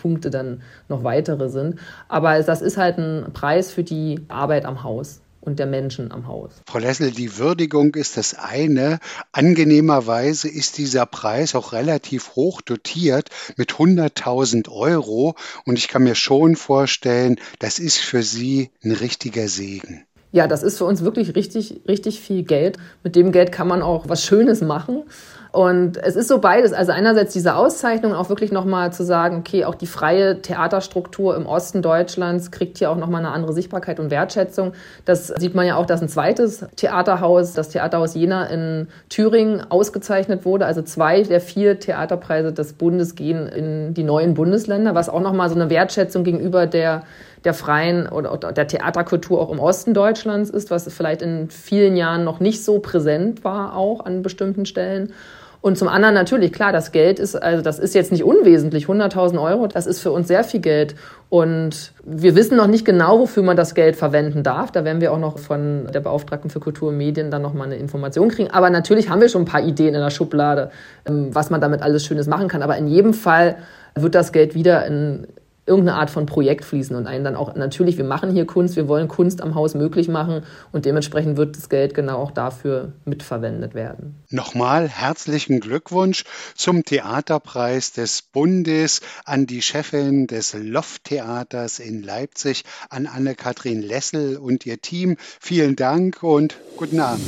Punkte 0.00 0.30
dann 0.30 0.62
noch 0.88 1.04
weitere 1.04 1.48
sind. 1.48 1.76
Aber 2.08 2.40
das 2.40 2.62
ist 2.62 2.76
halt 2.76 2.98
ein 2.98 3.26
Preis 3.40 3.72
für 3.72 3.84
die 3.84 4.20
Arbeit 4.28 4.66
am 4.66 4.82
Haus 4.82 5.22
und 5.40 5.58
der 5.58 5.64
Menschen 5.64 6.12
am 6.12 6.26
Haus. 6.26 6.50
Frau 6.66 6.78
Lessel, 6.78 7.10
die 7.10 7.38
Würdigung 7.38 7.94
ist 7.94 8.18
das 8.18 8.34
eine. 8.34 8.98
Angenehmerweise 9.32 10.46
ist 10.46 10.76
dieser 10.76 11.06
Preis 11.06 11.54
auch 11.54 11.72
relativ 11.72 12.36
hoch 12.36 12.60
dotiert 12.60 13.30
mit 13.56 13.72
100.000 13.72 14.70
Euro. 14.70 15.36
Und 15.64 15.78
ich 15.78 15.88
kann 15.88 16.02
mir 16.02 16.16
schon 16.16 16.54
vorstellen, 16.54 17.36
das 17.60 17.78
ist 17.78 17.96
für 17.96 18.22
Sie 18.22 18.72
ein 18.84 18.92
richtiger 18.92 19.48
Segen. 19.48 20.04
Ja, 20.32 20.46
das 20.46 20.62
ist 20.62 20.76
für 20.76 20.84
uns 20.84 21.02
wirklich 21.02 21.34
richtig, 21.34 21.80
richtig 21.88 22.20
viel 22.20 22.42
Geld. 22.42 22.76
Mit 23.02 23.16
dem 23.16 23.32
Geld 23.32 23.52
kann 23.52 23.66
man 23.66 23.80
auch 23.80 24.06
was 24.10 24.22
Schönes 24.22 24.60
machen. 24.60 25.04
Und 25.52 25.96
es 25.96 26.14
ist 26.14 26.28
so 26.28 26.38
beides. 26.38 26.72
Also 26.72 26.92
einerseits 26.92 27.32
diese 27.32 27.56
Auszeichnung, 27.56 28.14
auch 28.14 28.28
wirklich 28.28 28.52
nochmal 28.52 28.92
zu 28.92 29.04
sagen, 29.04 29.38
okay, 29.38 29.64
auch 29.64 29.74
die 29.74 29.86
freie 29.86 30.40
Theaterstruktur 30.42 31.36
im 31.36 31.46
Osten 31.46 31.82
Deutschlands 31.82 32.52
kriegt 32.52 32.78
hier 32.78 32.90
auch 32.90 32.96
nochmal 32.96 33.24
eine 33.24 33.32
andere 33.34 33.52
Sichtbarkeit 33.52 33.98
und 33.98 34.10
Wertschätzung. 34.10 34.72
Das 35.04 35.26
sieht 35.26 35.56
man 35.56 35.66
ja 35.66 35.74
auch, 35.76 35.86
dass 35.86 36.02
ein 36.02 36.08
zweites 36.08 36.64
Theaterhaus, 36.76 37.52
das 37.52 37.70
Theaterhaus 37.70 38.14
Jena 38.14 38.44
in 38.44 38.88
Thüringen 39.08 39.68
ausgezeichnet 39.70 40.44
wurde. 40.44 40.66
Also 40.66 40.82
zwei 40.82 41.22
der 41.22 41.40
vier 41.40 41.80
Theaterpreise 41.80 42.52
des 42.52 42.74
Bundes 42.74 43.16
gehen 43.16 43.48
in 43.48 43.94
die 43.94 44.04
neuen 44.04 44.34
Bundesländer, 44.34 44.94
was 44.94 45.08
auch 45.08 45.20
nochmal 45.20 45.48
so 45.48 45.56
eine 45.56 45.68
Wertschätzung 45.68 46.22
gegenüber 46.22 46.66
der 46.66 47.02
der 47.44 47.54
freien 47.54 48.06
oder 48.06 48.36
der 48.52 48.66
Theaterkultur 48.66 49.40
auch 49.40 49.50
im 49.50 49.60
Osten 49.60 49.94
Deutschlands 49.94 50.50
ist, 50.50 50.70
was 50.70 50.92
vielleicht 50.92 51.22
in 51.22 51.48
vielen 51.48 51.96
Jahren 51.96 52.22
noch 52.22 52.38
nicht 52.38 52.62
so 52.62 52.80
präsent 52.80 53.44
war, 53.44 53.74
auch 53.76 54.04
an 54.04 54.22
bestimmten 54.22 54.66
Stellen. 54.66 55.14
Und 55.62 55.76
zum 55.76 55.88
anderen 55.88 56.14
natürlich, 56.14 56.52
klar, 56.52 56.72
das 56.72 56.90
Geld 56.90 57.18
ist, 57.18 57.36
also 57.36 57.62
das 57.62 57.78
ist 57.78 57.94
jetzt 57.94 58.12
nicht 58.12 58.24
unwesentlich, 58.24 58.86
100.000 58.86 59.40
Euro, 59.42 59.66
das 59.66 59.86
ist 59.86 60.00
für 60.00 60.10
uns 60.10 60.26
sehr 60.26 60.42
viel 60.42 60.60
Geld. 60.60 60.94
Und 61.28 61.92
wir 62.02 62.34
wissen 62.34 62.56
noch 62.56 62.66
nicht 62.66 62.86
genau, 62.86 63.20
wofür 63.20 63.42
man 63.42 63.56
das 63.56 63.74
Geld 63.74 63.96
verwenden 63.96 64.42
darf. 64.42 64.72
Da 64.72 64.84
werden 64.84 65.02
wir 65.02 65.12
auch 65.12 65.18
noch 65.18 65.38
von 65.38 65.86
der 65.92 66.00
Beauftragten 66.00 66.48
für 66.50 66.60
Kultur 66.60 66.88
und 66.88 66.96
Medien 66.96 67.30
dann 67.30 67.42
nochmal 67.42 67.66
eine 67.66 67.76
Information 67.76 68.30
kriegen. 68.30 68.50
Aber 68.50 68.70
natürlich 68.70 69.10
haben 69.10 69.20
wir 69.20 69.28
schon 69.28 69.42
ein 69.42 69.46
paar 69.46 69.62
Ideen 69.62 69.94
in 69.94 70.00
der 70.00 70.10
Schublade, 70.10 70.70
ähm, 71.06 71.28
was 71.34 71.50
man 71.50 71.60
damit 71.60 71.82
alles 71.82 72.06
Schönes 72.06 72.26
machen 72.26 72.48
kann. 72.48 72.62
Aber 72.62 72.76
in 72.78 72.86
jedem 72.86 73.12
Fall 73.12 73.56
wird 73.94 74.14
das 74.14 74.32
Geld 74.32 74.54
wieder 74.54 74.86
in 74.86 75.26
irgendeine 75.70 75.98
Art 75.98 76.10
von 76.10 76.26
Projekt 76.26 76.64
fließen 76.64 76.96
und 76.96 77.06
einen 77.06 77.24
dann 77.24 77.36
auch, 77.36 77.54
natürlich, 77.54 77.96
wir 77.96 78.04
machen 78.04 78.32
hier 78.32 78.44
Kunst, 78.44 78.74
wir 78.74 78.88
wollen 78.88 79.06
Kunst 79.06 79.40
am 79.40 79.54
Haus 79.54 79.74
möglich 79.74 80.08
machen 80.08 80.42
und 80.72 80.84
dementsprechend 80.84 81.36
wird 81.36 81.56
das 81.56 81.68
Geld 81.68 81.94
genau 81.94 82.18
auch 82.18 82.32
dafür 82.32 82.92
mitverwendet 83.04 83.74
werden. 83.74 84.16
Nochmal 84.30 84.88
herzlichen 84.88 85.60
Glückwunsch 85.60 86.24
zum 86.56 86.84
Theaterpreis 86.84 87.92
des 87.92 88.22
Bundes 88.22 89.00
an 89.24 89.46
die 89.46 89.62
Chefin 89.62 90.26
des 90.26 90.54
Loft-Theaters 90.54 91.78
in 91.78 92.02
Leipzig, 92.02 92.64
an 92.88 93.06
Anne-Kathrin 93.06 93.80
Lessel 93.80 94.36
und 94.36 94.66
ihr 94.66 94.80
Team. 94.80 95.16
Vielen 95.40 95.76
Dank 95.76 96.24
und 96.24 96.56
guten 96.76 96.98
Abend. 96.98 97.24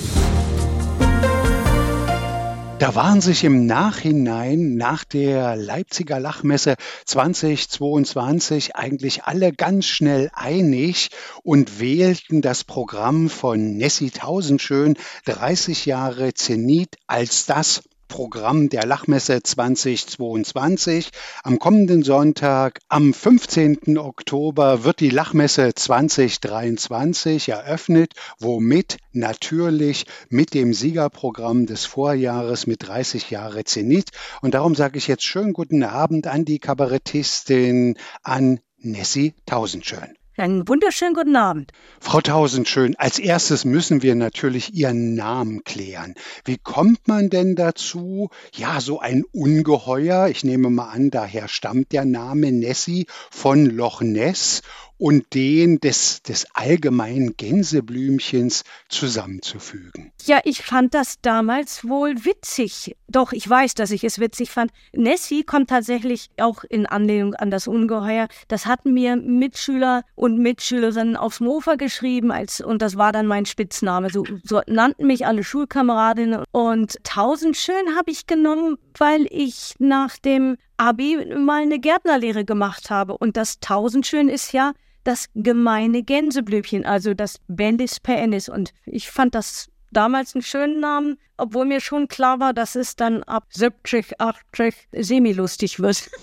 Da 2.82 2.96
waren 2.96 3.20
sich 3.20 3.44
im 3.44 3.64
Nachhinein, 3.64 4.74
nach 4.74 5.04
der 5.04 5.54
Leipziger 5.54 6.18
Lachmesse 6.18 6.74
2022, 7.04 8.74
eigentlich 8.74 9.22
alle 9.22 9.52
ganz 9.52 9.86
schnell 9.86 10.32
einig 10.34 11.10
und 11.44 11.78
wählten 11.78 12.42
das 12.42 12.64
Programm 12.64 13.30
von 13.30 13.76
Nessie 13.76 14.10
Tausendschön 14.10 14.96
30 15.26 15.86
Jahre 15.86 16.34
Zenit 16.34 16.96
als 17.06 17.46
das 17.46 17.84
Programm 18.12 18.68
der 18.68 18.84
Lachmesse 18.84 19.42
2022. 19.42 21.12
Am 21.44 21.58
kommenden 21.58 22.02
Sonntag, 22.02 22.80
am 22.90 23.14
15. 23.14 23.96
Oktober, 23.96 24.84
wird 24.84 25.00
die 25.00 25.08
Lachmesse 25.08 25.72
2023 25.74 27.48
eröffnet, 27.48 28.12
womit 28.38 28.98
natürlich 29.12 30.04
mit 30.28 30.52
dem 30.52 30.74
Siegerprogramm 30.74 31.64
des 31.64 31.86
Vorjahres 31.86 32.66
mit 32.66 32.86
30 32.86 33.30
Jahre 33.30 33.64
Zenit. 33.64 34.10
Und 34.42 34.52
darum 34.52 34.74
sage 34.74 34.98
ich 34.98 35.08
jetzt 35.08 35.24
schönen 35.24 35.54
guten 35.54 35.82
Abend 35.82 36.26
an 36.26 36.44
die 36.44 36.58
Kabarettistin, 36.58 37.96
an 38.22 38.60
Nessie 38.76 39.32
Tausendschön. 39.46 40.18
Einen 40.38 40.66
wunderschönen 40.66 41.12
guten 41.12 41.36
Abend. 41.36 41.72
Frau 42.00 42.22
Tausendschön, 42.22 42.96
als 42.96 43.18
erstes 43.18 43.66
müssen 43.66 44.02
wir 44.02 44.14
natürlich 44.14 44.72
Ihren 44.72 45.14
Namen 45.14 45.62
klären. 45.62 46.14
Wie 46.46 46.56
kommt 46.56 47.06
man 47.06 47.28
denn 47.28 47.54
dazu, 47.54 48.30
ja, 48.54 48.80
so 48.80 48.98
ein 48.98 49.24
Ungeheuer, 49.32 50.28
ich 50.28 50.42
nehme 50.42 50.70
mal 50.70 50.88
an, 50.88 51.10
daher 51.10 51.48
stammt 51.48 51.92
der 51.92 52.06
Name 52.06 52.50
Nessie 52.50 53.06
von 53.30 53.66
Loch 53.66 54.00
Ness 54.00 54.62
und 55.02 55.34
den 55.34 55.80
des, 55.80 56.22
des 56.22 56.46
allgemeinen 56.54 57.36
Gänseblümchens 57.36 58.62
zusammenzufügen. 58.88 60.12
Ja, 60.26 60.38
ich 60.44 60.62
fand 60.62 60.94
das 60.94 61.20
damals 61.20 61.88
wohl 61.88 62.24
witzig. 62.24 62.94
Doch, 63.08 63.32
ich 63.32 63.50
weiß, 63.50 63.74
dass 63.74 63.90
ich 63.90 64.04
es 64.04 64.20
witzig 64.20 64.52
fand. 64.52 64.70
Nessie 64.92 65.42
kommt 65.42 65.70
tatsächlich 65.70 66.30
auch 66.38 66.62
in 66.62 66.86
Anlehnung 66.86 67.34
an 67.34 67.50
das 67.50 67.66
Ungeheuer. 67.66 68.28
Das 68.46 68.66
hatten 68.66 68.94
mir 68.94 69.16
Mitschüler 69.16 70.04
und 70.14 70.38
Mitschülerinnen 70.38 71.16
aufs 71.16 71.40
Mofa 71.40 71.74
geschrieben, 71.74 72.30
als, 72.30 72.60
und 72.60 72.80
das 72.80 72.96
war 72.96 73.10
dann 73.10 73.26
mein 73.26 73.44
Spitzname. 73.44 74.08
So, 74.08 74.24
so 74.44 74.60
nannten 74.68 75.08
mich 75.08 75.26
alle 75.26 75.42
Schulkameradinnen. 75.42 76.44
Und 76.52 77.02
Tausendschön 77.02 77.96
habe 77.98 78.12
ich 78.12 78.28
genommen, 78.28 78.78
weil 78.96 79.26
ich 79.30 79.74
nach 79.80 80.16
dem 80.18 80.58
Abi 80.76 81.16
mal 81.36 81.62
eine 81.62 81.80
Gärtnerlehre 81.80 82.44
gemacht 82.44 82.88
habe. 82.88 83.18
Und 83.18 83.36
das 83.36 83.58
Tausendschön 83.58 84.28
ist 84.28 84.52
ja 84.52 84.72
das 85.04 85.26
gemeine 85.34 86.02
Gänseblümchen, 86.02 86.84
also 86.84 87.14
das 87.14 87.38
Bendis 87.48 88.00
perennis. 88.00 88.48
Und 88.48 88.72
ich 88.86 89.10
fand 89.10 89.34
das 89.34 89.68
damals 89.90 90.34
einen 90.34 90.42
schönen 90.42 90.80
Namen, 90.80 91.18
obwohl 91.36 91.66
mir 91.66 91.80
schon 91.80 92.08
klar 92.08 92.40
war, 92.40 92.52
dass 92.52 92.74
es 92.74 92.96
dann 92.96 93.22
ab 93.22 93.46
70, 93.50 94.20
80 94.20 94.88
semi-lustig 94.92 95.80
wird. 95.80 96.10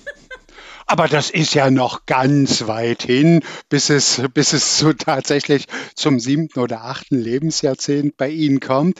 Aber 0.85 1.07
das 1.07 1.29
ist 1.29 1.53
ja 1.53 1.69
noch 1.69 2.07
ganz 2.07 2.65
weit 2.65 3.03
hin, 3.03 3.43
bis 3.69 3.91
es, 3.91 4.23
bis 4.33 4.53
es 4.53 4.79
so 4.79 4.91
tatsächlich 4.93 5.65
zum 5.95 6.19
siebten 6.19 6.59
oder 6.59 6.83
achten 6.83 7.19
Lebensjahrzehnt 7.19 8.17
bei 8.17 8.29
Ihnen 8.29 8.59
kommt. 8.59 8.99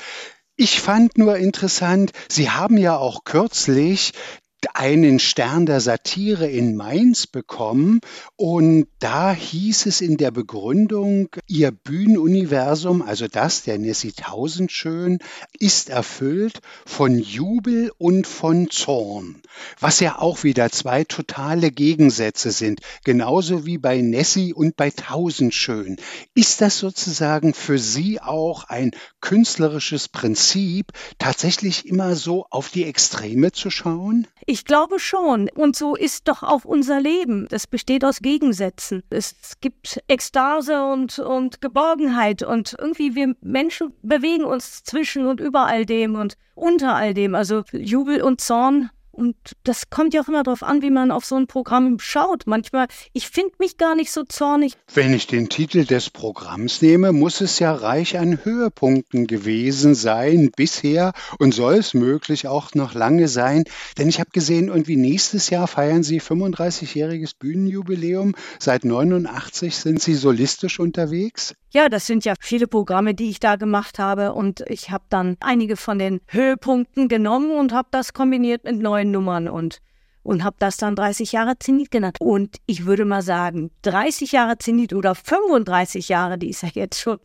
Ich 0.56 0.82
fand 0.82 1.18
nur 1.18 1.38
interessant, 1.38 2.12
Sie 2.28 2.52
haben 2.52 2.78
ja 2.78 2.96
auch 2.96 3.24
kürzlich 3.24 4.12
einen 4.74 5.20
Stern 5.20 5.66
der 5.66 5.80
Satire 5.80 6.48
in 6.48 6.76
Mainz 6.76 7.28
bekommen 7.28 8.02
und 8.36 8.88
da 9.00 9.34
hieß 9.34 9.86
es 9.86 10.02
in 10.02 10.18
der 10.18 10.32
Begründung, 10.32 11.30
ihr 11.48 11.72
Bühnenuniversum, 11.72 13.02
also 13.02 13.28
das 13.28 13.64
der 13.64 13.78
Nessie 13.78 14.12
Tausendschön, 14.12 15.20
ist 15.60 15.90
erfüllt 15.90 16.62
von 16.86 17.18
Jubel 17.18 17.92
und 17.98 18.28
von 18.28 18.70
Zorn, 18.70 19.42
was 19.80 20.00
ja 20.00 20.20
auch 20.20 20.44
wieder 20.44 20.70
zwei 20.72 21.04
totale 21.04 21.72
Gegensätze 21.72 22.52
sind, 22.52 22.82
genauso 23.04 23.66
wie 23.66 23.78
bei 23.78 24.02
Nessie 24.02 24.54
und 24.54 24.76
bei 24.76 24.90
Tausendschön. 24.90 25.98
Ist 26.36 26.62
das 26.62 26.78
sozusagen 26.78 27.54
für 27.54 27.78
Sie 27.78 28.22
auch 28.22 28.66
ein 28.66 28.92
künstlerisches 29.22 30.08
Prinzip, 30.08 30.92
tatsächlich 31.18 31.86
immer 31.86 32.16
so 32.16 32.46
auf 32.50 32.70
die 32.70 32.86
Extreme 32.86 33.52
zu 33.52 33.70
schauen? 33.70 34.28
Ich 34.50 34.66
glaube 34.66 34.98
schon. 34.98 35.48
Und 35.54 35.76
so 35.76 35.96
ist 35.96 36.28
doch 36.28 36.42
auch 36.42 36.66
unser 36.66 37.00
Leben. 37.00 37.48
Das 37.52 37.68
besteht 37.68 38.04
aus 38.04 38.20
Gegensätzen. 38.20 39.04
Es 39.12 39.60
gibt 39.62 40.02
Ekstase 40.08 40.84
und, 40.92 41.20
und 41.20 41.62
Geborgenheit. 41.62 42.42
Und 42.42 42.76
irgendwie 42.80 43.14
wir 43.14 43.36
Menschen 43.42 43.94
bewegen 44.02 44.46
uns 44.46 44.84
zwischen 44.84 45.28
und 45.28 45.40
über 45.40 45.68
all 45.68 45.86
dem 45.86 46.16
und 46.16 46.36
unter 46.56 46.96
all 46.96 47.14
dem. 47.14 47.36
Also 47.36 47.62
Jubel 47.72 48.24
und 48.24 48.42
Zorn 48.42 48.90
und 49.20 49.36
das 49.66 49.90
kommt 49.90 50.14
ja 50.14 50.22
auch 50.22 50.30
immer 50.30 50.44
darauf 50.44 50.64
an, 50.64 50.82
wie 50.82 50.90
man 50.90 51.12
auf 51.12 51.26
so 51.26 51.36
ein 51.36 51.46
Programm 51.46 52.00
schaut. 52.00 52.44
Manchmal, 52.46 52.88
ich 53.12 53.28
finde 53.28 53.52
mich 53.60 53.78
gar 53.78 53.94
nicht 53.94 54.14
so 54.14 54.24
zornig. 54.24 54.74
Wenn 54.94 55.14
ich 55.14 55.28
den 55.28 55.50
Titel 55.50 55.84
des 55.84 56.10
Programms 56.10 56.82
nehme, 56.82 57.12
muss 57.12 57.42
es 57.42 57.60
ja 57.60 57.74
reich 57.74 58.18
an 58.18 58.40
Höhepunkten 58.46 59.28
gewesen 59.28 59.94
sein 59.94 60.52
bisher 60.56 61.12
und 61.38 61.54
soll 61.54 61.76
es 61.76 61.94
möglich 61.94 62.48
auch 62.48 62.74
noch 62.76 62.94
lange 62.94 63.28
sein. 63.28 63.66
Denn 63.98 64.08
ich 64.08 64.22
habe 64.22 64.30
gesehen, 64.32 64.70
irgendwie 64.70 64.96
nächstes 64.96 65.50
Jahr 65.50 65.68
feiern 65.68 66.04
Sie 66.04 66.22
35-jähriges 66.22 67.34
Bühnenjubiläum. 67.38 68.36
Seit 68.58 68.86
89 68.86 69.76
sind 69.76 70.02
Sie 70.02 70.16
solistisch 70.16 70.80
unterwegs. 70.80 71.56
Ja, 71.72 71.88
das 71.88 72.08
sind 72.08 72.26
ja 72.26 72.34
viele 72.40 72.68
Programme, 72.68 73.14
die 73.14 73.30
ich 73.30 73.40
da 73.40 73.56
gemacht 73.56 74.00
habe 74.00 74.34
und 74.34 74.62
ich 74.68 74.90
habe 74.90 75.04
dann 75.10 75.38
einige 75.40 75.78
von 75.78 76.00
den 76.00 76.20
Höhepunkten 76.28 77.08
genommen 77.08 77.52
und 77.52 77.74
habe 77.74 77.90
das 77.92 78.14
kombiniert 78.14 78.64
mit 78.64 78.80
neuen 78.80 79.12
Nummern 79.12 79.48
und 79.48 79.80
und 80.22 80.44
habe 80.44 80.58
das 80.60 80.78
dann 80.78 80.96
30 80.96 81.32
Jahre 81.32 81.58
Zenit 81.58 81.92
genannt. 81.92 82.18
Und 82.20 82.58
ich 82.66 82.86
würde 82.86 83.06
mal 83.06 83.22
sagen, 83.22 83.72
30 83.84 84.32
Jahre 84.32 84.58
Zenit 84.58 84.94
oder 84.94 85.16
35 85.16 86.10
Jahre, 86.10 86.38
die 86.38 86.50
ist 86.50 86.62
ja 86.62 86.70
jetzt 86.74 87.00
schon, 87.00 87.20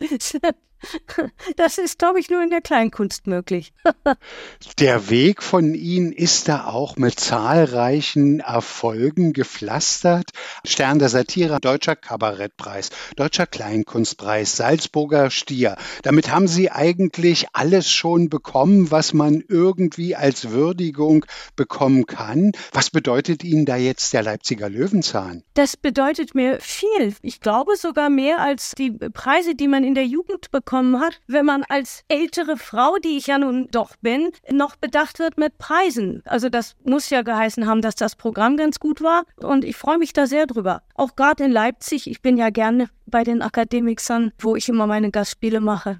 Das 1.55 1.77
ist, 1.77 1.99
glaube 1.99 2.19
ich, 2.19 2.29
nur 2.29 2.43
in 2.43 2.49
der 2.49 2.61
Kleinkunst 2.61 3.27
möglich. 3.27 3.73
der 4.79 5.09
Weg 5.09 5.41
von 5.41 5.73
Ihnen 5.73 6.11
ist 6.11 6.47
da 6.47 6.65
auch 6.65 6.97
mit 6.97 7.19
zahlreichen 7.19 8.39
Erfolgen 8.39 9.33
gepflastert. 9.33 10.31
Stern 10.65 10.99
der 10.99 11.09
Satire, 11.09 11.59
Deutscher 11.59 11.95
Kabarettpreis, 11.95 12.89
Deutscher 13.15 13.47
Kleinkunstpreis, 13.47 14.55
Salzburger 14.55 15.29
Stier. 15.29 15.77
Damit 16.03 16.31
haben 16.31 16.47
Sie 16.47 16.71
eigentlich 16.71 17.47
alles 17.53 17.91
schon 17.91 18.29
bekommen, 18.29 18.91
was 18.91 19.13
man 19.13 19.43
irgendwie 19.47 20.15
als 20.15 20.49
Würdigung 20.51 21.25
bekommen 21.55 22.05
kann. 22.05 22.51
Was 22.71 22.89
bedeutet 22.89 23.43
Ihnen 23.43 23.65
da 23.65 23.75
jetzt 23.75 24.13
der 24.13 24.23
Leipziger 24.23 24.69
Löwenzahn? 24.69 25.43
Das 25.53 25.77
bedeutet 25.77 26.35
mir 26.35 26.59
viel. 26.59 27.15
Ich 27.21 27.39
glaube 27.39 27.75
sogar 27.77 28.09
mehr 28.09 28.39
als 28.39 28.71
die 28.71 28.91
Preise, 28.91 29.55
die 29.55 29.67
man 29.67 29.83
in 29.83 29.95
der 29.95 30.05
Jugend 30.05 30.51
bekommt 30.51 30.74
bekommen 30.75 30.99
hat, 30.99 31.19
wenn 31.27 31.45
man 31.45 31.63
als 31.69 32.03
ältere 32.09 32.57
Frau, 32.57 32.97
die 32.97 33.17
ich 33.17 33.27
ja 33.27 33.37
nun 33.37 33.67
doch 33.71 33.95
bin, 34.01 34.31
noch 34.51 34.75
bedacht 34.75 35.19
wird 35.19 35.37
mit 35.37 35.57
Preisen. 35.57 36.21
Also 36.25 36.49
das 36.49 36.75
muss 36.83 37.09
ja 37.09 37.21
geheißen 37.21 37.65
haben, 37.65 37.81
dass 37.81 37.95
das 37.95 38.15
Programm 38.15 38.57
ganz 38.57 38.79
gut 38.79 39.01
war 39.01 39.23
und 39.37 39.63
ich 39.63 39.77
freue 39.77 39.97
mich 39.97 40.11
da 40.11 40.27
sehr 40.27 40.47
drüber. 40.47 40.81
Auch 40.95 41.15
gerade 41.15 41.45
in 41.45 41.51
Leipzig, 41.51 42.09
ich 42.09 42.21
bin 42.21 42.37
ja 42.37 42.49
gerne 42.49 42.89
bei 43.05 43.23
den 43.23 43.41
Akademikern, 43.41 44.31
wo 44.39 44.55
ich 44.55 44.69
immer 44.69 44.87
meine 44.87 45.11
Gastspiele 45.11 45.59
mache. 45.59 45.99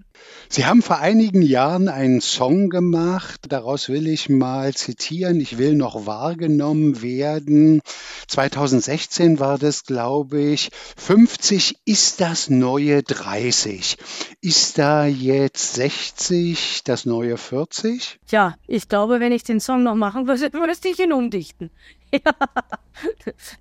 Sie 0.50 0.65
haben 0.65 0.81
vor 0.81 1.00
einigen 1.00 1.41
Jahren 1.41 1.89
einen 1.89 2.21
Song 2.21 2.69
gemacht, 2.69 3.41
daraus 3.50 3.89
will 3.89 4.07
ich 4.07 4.29
mal 4.29 4.74
zitieren, 4.74 5.39
ich 5.39 5.57
will 5.57 5.75
noch 5.75 6.05
wahrgenommen 6.05 7.01
werden. 7.01 7.81
2016 8.27 9.39
war 9.39 9.57
das, 9.57 9.83
glaube 9.83 10.39
ich, 10.39 10.69
50 10.97 11.79
ist 11.85 12.21
das 12.21 12.50
neue 12.50 13.03
30. 13.03 13.97
Ist 14.41 14.77
da 14.77 15.05
jetzt 15.05 15.75
60 15.75 16.83
das 16.83 17.05
neue 17.05 17.38
40? 17.38 18.19
Ja, 18.29 18.55
ich 18.67 18.88
glaube, 18.88 19.19
wenn 19.19 19.31
ich 19.31 19.43
den 19.43 19.59
Song 19.59 19.83
noch 19.83 19.95
machen 19.95 20.27
würde, 20.27 20.50
müsste 20.65 20.89
ich 20.89 21.00
ihn 21.00 21.13
umdichten. 21.13 21.71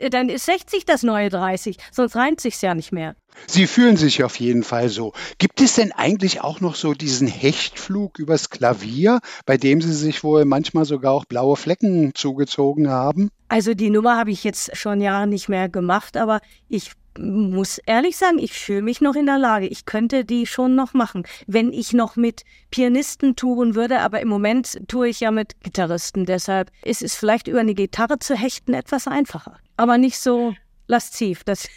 Ja. 0.01 0.11
Dann 0.11 0.29
ist 0.29 0.47
60 0.47 0.85
das 0.85 1.03
neue 1.03 1.29
30, 1.29 1.77
sonst 1.91 2.15
reimt 2.15 2.41
sich's 2.41 2.63
ja 2.63 2.73
nicht 2.75 2.93
mehr. 2.93 3.17
Sie 3.49 3.67
fühlen 3.67 3.97
sich 3.97 4.23
auf 4.23 4.39
jeden 4.39 4.63
Fall 4.63 4.89
so. 4.89 5.13
Gibt 5.39 5.61
es 5.61 5.75
denn 5.75 5.91
eigentlich 5.91 6.41
auch 6.41 6.61
noch 6.61 6.77
so 6.77 6.95
diesen 6.95 7.27
Hechtflug 7.27 8.21
übers 8.21 8.51
Klavier, 8.51 9.19
bei 9.45 9.57
dem 9.57 9.83
Sie 9.83 9.93
sich 9.93 10.23
wohl 10.23 10.45
manchmal 10.45 10.85
sogar 10.85 11.13
auch 11.13 11.25
blaue 11.25 11.57
Flecken 11.57 12.13
zugezogen 12.15 12.89
haben? 12.89 13.31
Also 13.49 13.75
die 13.75 13.91
Nummer 13.91 14.17
habe 14.17 14.31
ich 14.31 14.45
jetzt 14.45 14.77
schon 14.77 15.01
Jahre 15.01 15.27
nicht 15.27 15.49
mehr 15.49 15.69
gemacht, 15.69 16.17
aber 16.17 16.41
ich 16.69 16.93
muss 17.19 17.79
ehrlich 17.79 18.17
sagen, 18.17 18.39
ich 18.39 18.53
fühle 18.53 18.83
mich 18.83 19.01
noch 19.01 19.15
in 19.15 19.27
der 19.27 19.39
Lage. 19.39 19.67
Ich 19.67 19.87
könnte 19.87 20.25
die 20.25 20.47
schon 20.47 20.75
noch 20.75 20.95
machen, 20.95 21.27
wenn 21.47 21.73
ich 21.73 21.93
noch 21.93 22.17
mit 22.17 22.43
Pianisten 22.71 23.37
touren 23.37 23.75
würde. 23.75 24.01
Aber 24.01 24.21
im 24.21 24.29
Moment 24.29 24.81
tue 24.89 25.09
ich 25.09 25.21
ja 25.21 25.31
mit 25.31 25.61
Gitarristen. 25.63 26.27
Deshalb 26.27 26.71
ist 26.85 27.03
es 27.03 27.15
vielleicht 27.15 27.49
über 27.49 27.61
eine 27.61 27.75
Gitarre 27.75 28.19
zu 28.19 28.35
hechten 28.35 28.75
etwas 28.75 29.07
einfacher. 29.07 29.59
Aber 29.77 29.99
nicht 29.99 30.19
so 30.19 30.55
lasziv. 30.87 31.45
Das 31.45 31.69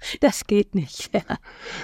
Das 0.20 0.46
geht 0.46 0.74
nicht. 0.74 1.10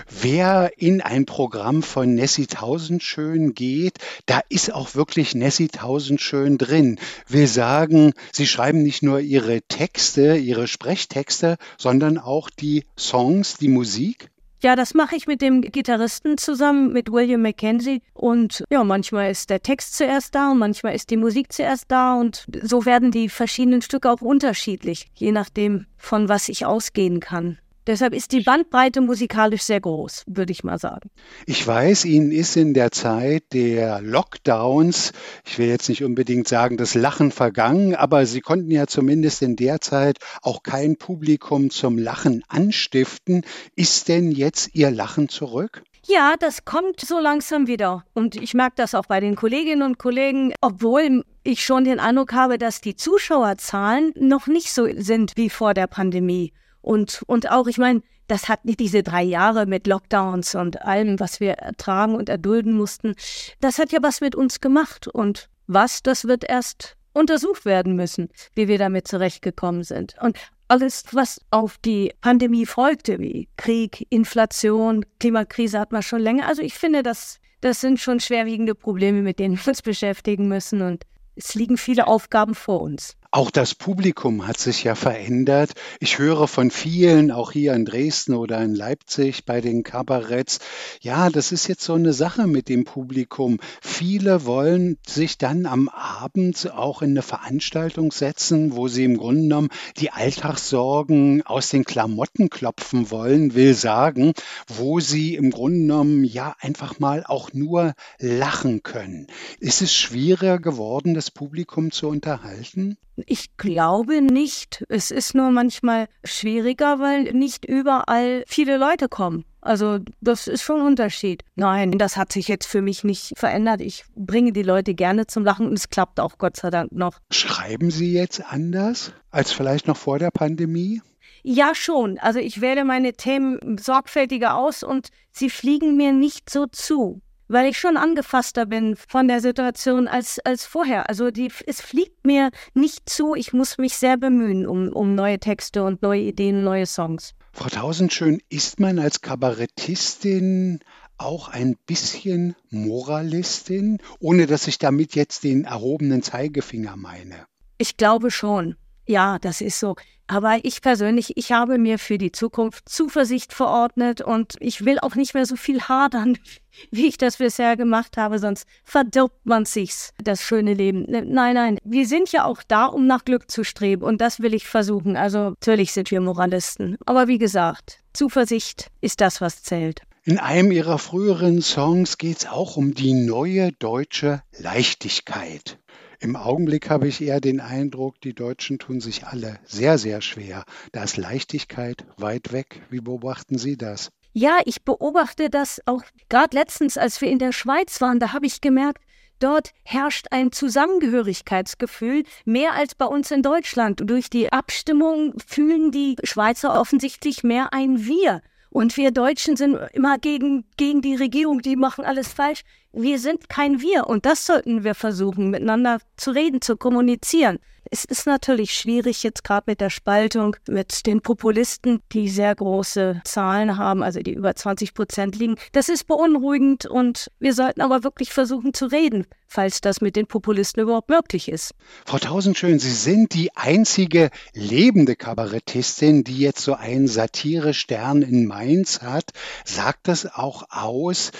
Wer 0.09 0.73
in 0.77 1.01
ein 1.01 1.27
Programm 1.27 1.83
von 1.83 2.15
Nessie 2.15 2.47
Tausendschön 2.47 3.55
geht, 3.55 3.99
da 4.27 4.41
ist 4.49 4.73
auch 4.73 4.95
wirklich 4.95 5.35
Nessie 5.35 5.69
Tausendschön 5.69 6.59
drin. 6.59 6.99
Will 7.29 7.47
sagen, 7.47 8.13
sie 8.33 8.47
schreiben 8.47 8.83
nicht 8.83 9.03
nur 9.03 9.21
ihre 9.21 9.63
Texte, 9.63 10.37
ihre 10.37 10.67
Sprechtexte, 10.67 11.57
sondern 11.79 12.19
auch 12.19 12.51
die 12.51 12.85
Songs, 12.99 13.57
die 13.57 13.69
Musik. 13.69 14.31
Ja, 14.65 14.77
das 14.77 14.95
mache 14.95 15.15
ich 15.15 15.27
mit 15.27 15.43
dem 15.43 15.61
Gitarristen 15.61 16.39
zusammen, 16.39 16.91
mit 16.91 17.13
William 17.13 17.43
Mackenzie. 17.43 18.01
Und 18.15 18.65
ja, 18.71 18.83
manchmal 18.83 19.31
ist 19.31 19.51
der 19.51 19.61
Text 19.61 19.95
zuerst 19.95 20.35
da 20.35 20.53
und 20.53 20.59
manchmal 20.59 20.95
ist 20.95 21.11
die 21.11 21.19
Musik 21.19 21.53
zuerst 21.53 21.85
da. 21.89 22.15
Und 22.15 22.47
so 22.63 22.87
werden 22.87 23.11
die 23.11 23.29
verschiedenen 23.29 23.83
Stücke 23.83 24.11
auch 24.11 24.23
unterschiedlich, 24.23 25.09
je 25.15 25.33
nachdem, 25.33 25.85
von 25.99 26.31
was 26.31 26.49
ich 26.49 26.65
ausgehen 26.65 27.21
kann. 27.21 27.59
Deshalb 27.87 28.15
ist 28.15 28.33
die 28.33 28.41
Bandbreite 28.41 29.01
musikalisch 29.01 29.63
sehr 29.63 29.81
groß, 29.81 30.25
würde 30.27 30.53
ich 30.53 30.65
mal 30.65 30.79
sagen. 30.79 31.11
Ich 31.47 31.67
weiß, 31.67 32.07
Ihnen 32.07 32.33
ist 32.33 32.57
in 32.57 32.73
der 32.73 32.91
Zeit 32.91 33.45
der 33.53 34.01
Lockdowns, 34.01 35.13
ich 35.45 35.59
will 35.59 35.69
jetzt 35.69 35.89
nicht 35.89 36.03
unbedingt 36.03 36.49
sagen, 36.49 36.77
das 36.77 36.95
Lachen 36.95 37.31
vergangen, 37.31 37.95
aber 37.95 38.25
Sie 38.25 38.41
konnten 38.41 38.71
ja 38.71 38.87
zumindest 38.87 39.43
in 39.43 39.57
der 39.57 39.81
Zeit 39.81 40.19
auch 40.41 40.63
kein 40.63 40.97
Publikum 40.97 41.71
zum 41.71 41.99
Lachen 41.99 42.43
anstiften. 42.49 43.43
Ist 43.77 44.09
denn 44.09 44.31
jetzt 44.31 44.71
Ihr 44.75 44.91
Lachen 44.91 45.29
zurück? 45.29 45.83
Ja, 46.07 46.35
das 46.39 46.67
kommt 46.67 47.01
so 47.01 47.19
langsam 47.19 47.67
wieder. 47.67 48.05
Und 48.13 48.37
ich 48.37 48.53
merke 48.53 48.77
das 48.77 48.95
auch 48.95 49.07
bei 49.07 49.21
den 49.21 49.37
Kolleginnen 49.37 49.83
und 49.83 49.99
Kollegen, 49.99 50.53
obwohl 50.61 51.25
ich 51.45 51.65
schon 51.65 51.85
den 51.85 51.99
Eindruck 51.99 52.35
habe, 52.35 52.59
dass 52.59 52.83
die 52.83 52.97
Zuschauerzahlen 52.97 54.13
noch 54.17 54.47
nicht 54.47 54.73
so 54.73 54.87
sind 54.97 55.33
wie 55.37 55.49
vor 55.49 55.73
der 55.73 55.87
Pandemie. 55.87 56.53
Und, 56.85 57.23
und 57.27 57.51
auch, 57.51 57.67
ich 57.67 57.79
meine, 57.79 58.03
das 58.27 58.49
hat 58.49 58.65
nicht 58.65 58.81
diese 58.81 59.03
drei 59.03 59.23
Jahre 59.23 59.67
mit 59.67 59.87
Lockdowns 59.87 60.55
und 60.55 60.83
allem, 60.83 61.19
was 61.19 61.41
wir 61.41 61.53
ertragen 61.53 62.15
und 62.15 62.29
erdulden 62.29 62.75
mussten. 62.75 63.15
Das 63.61 63.79
hat 63.79 63.91
ja 63.93 63.99
was 64.03 64.21
mit 64.21 64.35
uns 64.35 64.61
gemacht. 64.61 65.09
Und 65.09 65.49
was, 65.67 66.03
das 66.03 66.27
wird 66.27 66.45
erst 66.49 66.97
untersucht 67.15 67.65
werden 67.65 67.97
müssen, 67.97 68.29
wie 68.55 68.69
wir 68.69 68.79
damit 68.79 69.09
zurechtgekommen 69.09 69.83
sind. 69.83 70.15
Und 70.21 70.39
alles, 70.69 71.05
was 71.13 71.41
auf 71.51 71.79
die 71.79 72.13
Pandemie 72.21 72.67
folgte, 72.67 73.19
wie 73.19 73.49
Krieg, 73.57 74.07
Inflation, 74.11 75.05
Klimakrise, 75.21 75.79
hat 75.79 75.93
man 75.93 76.03
schon 76.03 76.21
länger. 76.21 76.47
Also 76.47 76.63
ich 76.63 76.75
finde, 76.75 77.03
das, 77.03 77.39
das 77.61 77.81
sind 77.81 78.01
schon 78.01 78.21
schwerwiegende 78.21 78.75
Probleme, 78.75 79.23
mit 79.23 79.39
denen 79.39 79.57
wir 79.57 79.69
uns 79.69 79.83
beschäftigen 79.83 80.49
müssen. 80.49 80.83
Und 80.83 81.05
es 81.37 81.55
liegen 81.55 81.79
viele 81.79 82.07
Aufgaben 82.07 82.55
vor 82.55 82.81
uns. 82.81 83.17
Auch 83.35 83.51
das 83.51 83.75
Publikum 83.75 84.47
hat 84.47 84.59
sich 84.59 84.85
ja 84.85 84.95
verändert. 84.95 85.73
Ich 85.99 86.21
höre 86.21 86.47
von 86.47 86.71
vielen, 86.71 87.33
auch 87.33 87.51
hier 87.51 87.75
in 87.75 87.85
Dresden 87.85 88.35
oder 88.35 88.63
in 88.63 88.77
Leipzig 88.77 89.45
bei 89.45 89.61
den 89.61 89.83
Kabaretts, 89.83 90.61
ja, 91.01 91.31
das 91.31 91.51
ist 91.51 91.67
jetzt 91.67 91.83
so 91.83 91.95
eine 91.95 92.13
Sache 92.13 92.47
mit 92.47 92.69
dem 92.69 92.85
Publikum. 92.85 93.59
Viele 93.83 94.45
wollen 94.45 94.99
sich 95.05 95.37
dann 95.37 95.67
am 95.67 95.89
Abend 95.89 96.71
auch 96.77 97.03
in 97.03 97.11
eine 97.11 97.23
Veranstaltung 97.23 98.13
setzen, 98.13 98.77
wo 98.77 98.87
sie 98.87 99.03
im 99.03 99.17
Grunde 99.17 99.43
genommen 99.43 99.71
die 99.97 100.13
Alltagssorgen 100.13 101.43
aus 101.45 101.71
den 101.71 101.85
Klamotten 101.85 102.51
klopfen 102.51 103.11
wollen, 103.11 103.57
will 103.57 103.75
sagen, 103.75 104.35
wo 104.69 105.01
sie 105.01 105.35
im 105.35 105.51
Grunde 105.51 105.81
genommen 105.81 106.23
ja 106.23 106.55
einfach 106.61 107.01
mal 107.01 107.25
auch 107.27 107.53
nur 107.53 107.95
lachen 108.21 108.85
können. 108.85 109.27
Ist 109.59 109.83
es 109.83 109.93
schwieriger 109.93 110.61
geworden, 110.61 111.15
das 111.15 111.33
Publikum 111.33 111.91
zu 111.91 112.07
unterhalten? 112.07 112.97
Ich 113.27 113.57
glaube 113.57 114.23
nicht. 114.23 114.85
Es 114.89 115.11
ist 115.11 115.35
nur 115.35 115.51
manchmal 115.51 116.09
schwieriger, 116.25 116.99
weil 116.99 117.33
nicht 117.33 117.65
überall 117.65 118.45
viele 118.47 118.77
Leute 118.77 119.09
kommen. 119.09 119.45
Also 119.61 120.01
das 120.21 120.47
ist 120.47 120.63
schon 120.63 120.81
ein 120.81 120.87
Unterschied. 120.87 121.43
Nein, 121.55 121.93
das 121.93 122.17
hat 122.17 122.33
sich 122.33 122.49
jetzt 122.49 122.67
für 122.67 122.83
mich 122.83 123.03
nicht 123.03 123.33
verändert. 123.37 123.81
Ich 123.81 124.05
bringe 124.15 124.53
die 124.53 124.63
Leute 124.63 124.95
gerne 124.95 125.27
zum 125.27 125.45
Lachen 125.45 125.67
und 125.67 125.73
es 125.75 125.89
klappt 125.89 126.21
auch 126.21 126.37
Gott 126.37 126.57
sei 126.57 126.71
Dank 126.71 126.93
noch. 126.93 127.19
Schreiben 127.31 127.91
Sie 127.91 128.13
jetzt 128.13 128.43
anders 128.53 129.13
als 129.31 129.53
vielleicht 129.53 129.87
noch 129.87 129.97
vor 129.97 130.19
der 130.19 130.31
Pandemie? 130.31 131.01
Ja, 131.43 131.75
schon. 131.75 132.19
Also 132.19 132.41
ich 132.41 132.61
wähle 132.61 132.85
meine 132.85 133.15
Themen 133.15 133.79
sorgfältiger 133.79 134.57
aus 134.57 134.83
und 134.83 135.09
sie 135.31 135.51
fliegen 135.51 135.97
mir 135.97 136.13
nicht 136.13 136.51
so 136.51 136.67
zu 136.67 137.21
weil 137.49 137.69
ich 137.69 137.79
schon 137.79 137.97
angefasster 137.97 138.67
bin 138.67 138.97
von 138.97 139.29
der 139.29 139.41
Situation 139.41 140.09
als, 140.09 140.39
als 140.41 140.67
vorher. 140.67 141.09
Also 141.09 141.31
die, 141.31 141.51
es 141.67 141.81
fliegt 141.81 142.27
mir 142.27 142.51
nicht 142.75 143.09
zu. 143.09 143.35
Ich 143.35 143.53
muss 143.53 143.79
mich 143.79 143.97
sehr 143.97 144.17
bemühen 144.17 144.67
um, 144.67 144.89
um 144.93 145.15
neue 145.15 145.39
Texte 145.39 145.85
und 145.85 146.03
neue 146.03 146.21
Ideen, 146.21 146.65
neue 146.65 146.87
Songs. 146.87 147.35
Frau 147.53 147.69
Tausendschön, 147.69 148.41
ist 148.49 148.81
man 148.81 148.99
als 148.99 149.21
Kabarettistin 149.21 150.81
auch 151.19 151.49
ein 151.49 151.77
bisschen 151.87 152.57
Moralistin, 152.71 153.99
ohne 154.19 154.47
dass 154.47 154.67
ich 154.67 154.79
damit 154.79 155.15
jetzt 155.15 155.45
den 155.45 155.65
erhobenen 155.65 156.23
Zeigefinger 156.23 156.97
meine? 156.97 157.47
Ich 157.79 157.97
glaube 157.97 158.31
schon. 158.31 158.77
Ja, 159.07 159.39
das 159.39 159.61
ist 159.61 159.79
so. 159.79 159.97
Aber 160.27 160.59
ich 160.63 160.81
persönlich, 160.81 161.37
ich 161.37 161.53
habe 161.53 161.79
mir 161.79 161.99
für 161.99 162.17
die 162.17 162.33
Zukunft 162.33 162.89
Zuversicht 162.89 163.53
verordnet 163.53 164.23
und 164.23 164.55
ich 164.61 164.85
will 164.85 164.99
auch 165.01 165.15
nicht 165.15 165.35
mehr 165.35 165.45
so 165.45 165.57
viel 165.57 165.83
hadern, 165.83 166.39
wie 166.91 167.07
ich 167.07 167.19
das 167.19 167.37
bisher 167.37 167.77
gemacht 167.77 168.17
habe, 168.17 168.39
sonst 168.39 168.67
verdirbt 168.85 169.45
man 169.45 169.65
sich's, 169.65 170.13
das 170.23 170.43
schöne 170.43 170.75
Leben. 170.75 171.05
Ne, 171.11 171.25
nein, 171.27 171.55
nein, 171.55 171.79
wir 171.85 172.07
sind 172.07 172.33
ja 172.33 172.45
auch 172.45 172.63
da, 172.67 172.87
um 172.87 173.07
nach 173.07 173.25
Glück 173.25 173.51
zu 173.51 173.65
streben 173.65 174.03
und 174.03 174.21
das 174.21 174.41
will 174.41 174.55
ich 174.55 174.67
versuchen. 174.67 175.17
Also 175.17 175.51
natürlich 175.51 175.93
sind 175.93 176.11
wir 176.11 176.21
Moralisten. 176.21 176.97
Aber 177.05 177.29
wie 177.29 177.39
gesagt, 177.39 178.01
Zuversicht 178.15 178.91
ist 179.01 179.21
das, 179.21 179.41
was 179.41 179.63
zählt. 179.63 180.03
In 180.27 180.39
einem 180.39 180.73
ihrer 180.73 180.99
früheren 180.99 181.61
Songs 181.61 182.17
geht 182.17 182.39
es 182.39 182.47
auch 182.47 182.79
um 182.79 182.95
die 182.95 183.13
neue 183.13 183.73
deutsche 183.73 184.43
Leichtigkeit. 184.59 185.79
Im 186.25 186.37
Augenblick 186.37 186.89
habe 186.89 187.07
ich 187.07 187.21
eher 187.21 187.39
den 187.39 187.61
Eindruck, 187.61 188.19
die 188.23 188.33
Deutschen 188.33 188.79
tun 188.79 189.03
sich 189.03 189.27
alle 189.27 189.59
sehr, 189.67 189.99
sehr 189.99 190.23
schwer. 190.23 190.65
Da 190.93 191.05
ist 191.05 191.19
Leichtigkeit 191.19 192.07
weit 192.17 192.51
weg. 192.51 192.81
Wie 192.89 193.03
beobachten 193.03 193.59
Sie 193.59 193.77
das? 193.77 194.11
Ja, 194.33 194.59
ich 194.65 194.85
beobachte 194.85 195.51
das 195.51 195.83
auch 195.85 196.03
gerade 196.31 196.57
letztens, 196.57 196.97
als 196.97 197.21
wir 197.21 197.29
in 197.29 197.39
der 197.39 197.53
Schweiz 197.53 198.01
waren, 198.01 198.21
da 198.21 198.33
habe 198.33 198.47
ich 198.47 198.63
gemerkt, 198.63 199.03
Dort 199.41 199.73
herrscht 199.83 200.29
ein 200.31 200.53
Zusammengehörigkeitsgefühl 200.53 202.23
mehr 202.47 202.73
als 202.73 202.95
bei 202.95 203.05
uns 203.05 203.31
in 203.31 203.43
Deutschland. 203.43 204.01
Durch 204.05 204.31
die 204.31 204.51
Abstimmung 204.51 205.35
fühlen 205.45 205.91
die 205.91 206.17
Schweizer 206.23 206.81
offensichtlich 206.81 207.43
mehr 207.43 207.75
ein 207.75 208.07
Wir. 208.07 208.41
Und 208.75 208.97
wir 208.97 209.13
Deutschen 209.13 209.55
sind 209.55 209.79
immer 209.93 210.19
gegen, 210.19 210.65
gegen 210.77 211.01
die 211.01 211.15
Regierung, 211.15 211.63
die 211.63 211.77
machen 211.77 212.05
alles 212.05 212.33
falsch. 212.33 212.63
Wir 212.93 213.21
sind 213.21 213.49
kein 213.49 213.81
Wir 213.81 214.09
und 214.09 214.27
das 214.27 214.47
sollten 214.47 214.83
wir 214.83 214.97
versuchen, 214.97 215.51
miteinander 215.51 216.01
zu 216.17 216.33
reden, 216.33 216.61
zu 216.61 216.77
kommunizieren. 216.77 217.61
Es 217.91 218.05
ist 218.05 218.27
natürlich 218.27 218.73
schwierig 218.73 219.23
jetzt 219.23 219.45
gerade 219.45 219.65
mit 219.67 219.81
der 219.81 219.91
Spaltung, 219.91 220.57
mit 220.69 221.07
den 221.07 221.21
Populisten, 221.21 222.01
die 222.13 222.29
sehr 222.29 222.55
große 222.55 223.21
Zahlen 223.25 223.77
haben, 223.77 224.03
also 224.03 224.21
die 224.21 224.33
über 224.33 224.55
20 224.55 224.95
Prozent 224.95 225.37
liegen. 225.37 225.57
Das 225.73 225.89
ist 225.89 226.07
beunruhigend 226.07 226.87
und 226.87 227.31
wir 227.39 227.55
sollten 227.55 227.81
aber 227.81 228.05
wirklich 228.05 228.33
versuchen 228.33 228.75
zu 228.75 228.87
reden, 228.87 229.27
falls 229.47 229.81
das 229.81 230.01
mit 230.01 230.17
den 230.17 230.27
Populisten 230.27 230.83
überhaupt 230.83 231.11
möglich 231.11 231.49
ist. 231.49 231.75
Frau 232.07 232.19
Tausendschön, 232.19 232.79
Sie 232.79 232.93
sind 232.93 233.35
die 233.35 233.55
einzige 233.55 234.31
lebende 234.53 235.17
Kabarettistin, 235.17 236.25
die 236.25 236.39
jetzt 236.39 236.63
so 236.63 236.75
einen 236.75 237.07
Satire-Stern 237.07 238.23
in 238.23 238.47
Mainz 238.47 239.03
hat. 239.03 239.31
Sagt 239.65 240.09
das 240.09 240.27
auch 240.27 240.65
aus, 240.71 241.33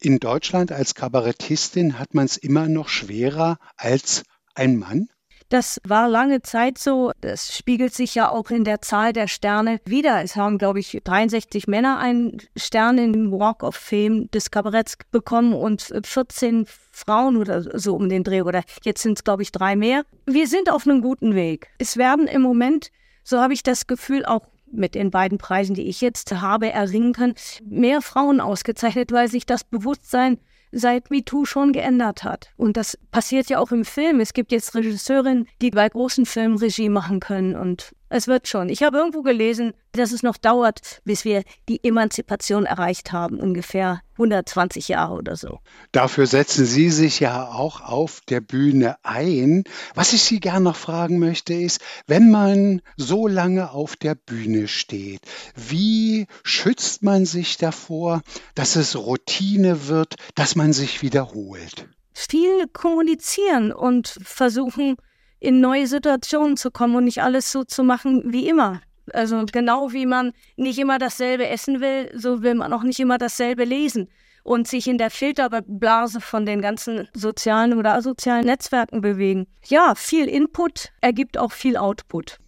in 0.00 0.18
Deutschland 0.18 0.72
als 0.72 0.94
Kabarettistin 0.94 1.98
hat 1.98 2.14
man 2.14 2.24
es 2.24 2.36
immer 2.36 2.66
noch 2.66 2.88
schwerer 2.88 3.58
als 3.76 4.24
ein 4.54 4.76
Mann? 4.76 5.08
Das 5.52 5.82
war 5.86 6.08
lange 6.08 6.40
Zeit 6.40 6.78
so. 6.78 7.12
Das 7.20 7.54
spiegelt 7.54 7.92
sich 7.92 8.14
ja 8.14 8.30
auch 8.30 8.48
in 8.48 8.64
der 8.64 8.80
Zahl 8.80 9.12
der 9.12 9.28
Sterne 9.28 9.82
wieder. 9.84 10.22
Es 10.22 10.34
haben, 10.34 10.56
glaube 10.56 10.80
ich, 10.80 10.98
63 11.04 11.66
Männer 11.66 11.98
einen 11.98 12.38
Stern 12.56 12.96
im 12.96 13.30
Walk 13.30 13.62
of 13.62 13.76
Fame 13.76 14.30
des 14.30 14.50
Kabaretts 14.50 14.96
bekommen 15.10 15.52
und 15.52 15.92
14 16.04 16.64
Frauen 16.90 17.36
oder 17.36 17.78
so 17.78 17.94
um 17.94 18.08
den 18.08 18.24
Dreh. 18.24 18.40
Oder 18.40 18.62
jetzt 18.82 19.02
sind 19.02 19.18
es, 19.18 19.24
glaube 19.24 19.42
ich, 19.42 19.52
drei 19.52 19.76
mehr. 19.76 20.04
Wir 20.24 20.46
sind 20.46 20.70
auf 20.70 20.86
einem 20.86 21.02
guten 21.02 21.34
Weg. 21.34 21.68
Es 21.76 21.98
werden 21.98 22.28
im 22.28 22.40
Moment, 22.40 22.90
so 23.22 23.38
habe 23.38 23.52
ich 23.52 23.62
das 23.62 23.86
Gefühl, 23.86 24.24
auch 24.24 24.46
mit 24.72 24.94
den 24.94 25.10
beiden 25.10 25.36
Preisen, 25.36 25.74
die 25.74 25.86
ich 25.86 26.00
jetzt 26.00 26.32
habe 26.32 26.70
erringen 26.70 27.12
können, 27.12 27.34
mehr 27.62 28.00
Frauen 28.00 28.40
ausgezeichnet, 28.40 29.12
weil 29.12 29.28
sich 29.28 29.44
das 29.44 29.64
Bewusstsein 29.64 30.38
seit 30.72 31.10
MeToo 31.10 31.44
schon 31.44 31.72
geändert 31.72 32.24
hat. 32.24 32.50
Und 32.56 32.76
das 32.76 32.98
passiert 33.10 33.48
ja 33.48 33.58
auch 33.58 33.70
im 33.70 33.84
Film. 33.84 34.20
Es 34.20 34.32
gibt 34.32 34.50
jetzt 34.50 34.74
Regisseurinnen, 34.74 35.46
die 35.60 35.70
bei 35.70 35.88
großen 35.88 36.26
Filmen 36.26 36.58
Regie 36.58 36.88
machen 36.88 37.20
können 37.20 37.54
und 37.54 37.94
es 38.12 38.28
wird 38.28 38.46
schon. 38.46 38.68
Ich 38.68 38.82
habe 38.82 38.98
irgendwo 38.98 39.22
gelesen, 39.22 39.72
dass 39.92 40.12
es 40.12 40.22
noch 40.22 40.36
dauert, 40.36 41.00
bis 41.04 41.24
wir 41.24 41.42
die 41.68 41.82
Emanzipation 41.82 42.66
erreicht 42.66 43.12
haben, 43.12 43.40
ungefähr 43.40 44.02
120 44.14 44.88
Jahre 44.88 45.14
oder 45.14 45.36
so. 45.36 45.58
Dafür 45.92 46.26
setzen 46.26 46.66
Sie 46.66 46.90
sich 46.90 47.20
ja 47.20 47.48
auch 47.48 47.80
auf 47.80 48.20
der 48.28 48.40
Bühne 48.40 48.96
ein. 49.02 49.64
Was 49.94 50.12
ich 50.12 50.22
Sie 50.22 50.40
gerne 50.40 50.64
noch 50.64 50.76
fragen 50.76 51.18
möchte, 51.18 51.54
ist, 51.54 51.80
wenn 52.06 52.30
man 52.30 52.82
so 52.96 53.26
lange 53.26 53.70
auf 53.70 53.96
der 53.96 54.14
Bühne 54.14 54.68
steht, 54.68 55.22
wie 55.56 56.26
schützt 56.42 57.02
man 57.02 57.24
sich 57.24 57.56
davor, 57.56 58.22
dass 58.54 58.76
es 58.76 58.94
Routine 58.96 59.88
wird, 59.88 60.16
dass 60.34 60.54
man 60.54 60.72
sich 60.72 61.02
wiederholt? 61.02 61.88
Viel 62.12 62.68
kommunizieren 62.68 63.72
und 63.72 64.18
versuchen, 64.22 64.96
in 65.42 65.60
neue 65.60 65.88
Situationen 65.88 66.56
zu 66.56 66.70
kommen 66.70 66.94
und 66.94 67.04
nicht 67.04 67.22
alles 67.22 67.50
so 67.50 67.64
zu 67.64 67.82
machen 67.82 68.32
wie 68.32 68.48
immer. 68.48 68.80
Also 69.12 69.44
genau 69.50 69.92
wie 69.92 70.06
man 70.06 70.32
nicht 70.56 70.78
immer 70.78 70.98
dasselbe 70.98 71.48
essen 71.48 71.80
will, 71.80 72.10
so 72.14 72.42
will 72.42 72.54
man 72.54 72.72
auch 72.72 72.84
nicht 72.84 73.00
immer 73.00 73.18
dasselbe 73.18 73.64
lesen 73.64 74.08
und 74.44 74.68
sich 74.68 74.86
in 74.86 74.98
der 74.98 75.10
Filterblase 75.10 76.20
von 76.20 76.46
den 76.46 76.62
ganzen 76.62 77.08
sozialen 77.12 77.76
oder 77.76 77.94
asozialen 77.94 78.46
Netzwerken 78.46 79.00
bewegen. 79.00 79.48
Ja, 79.66 79.94
viel 79.96 80.28
Input 80.28 80.90
ergibt 81.00 81.36
auch 81.36 81.50
viel 81.50 81.76
Output 81.76 82.38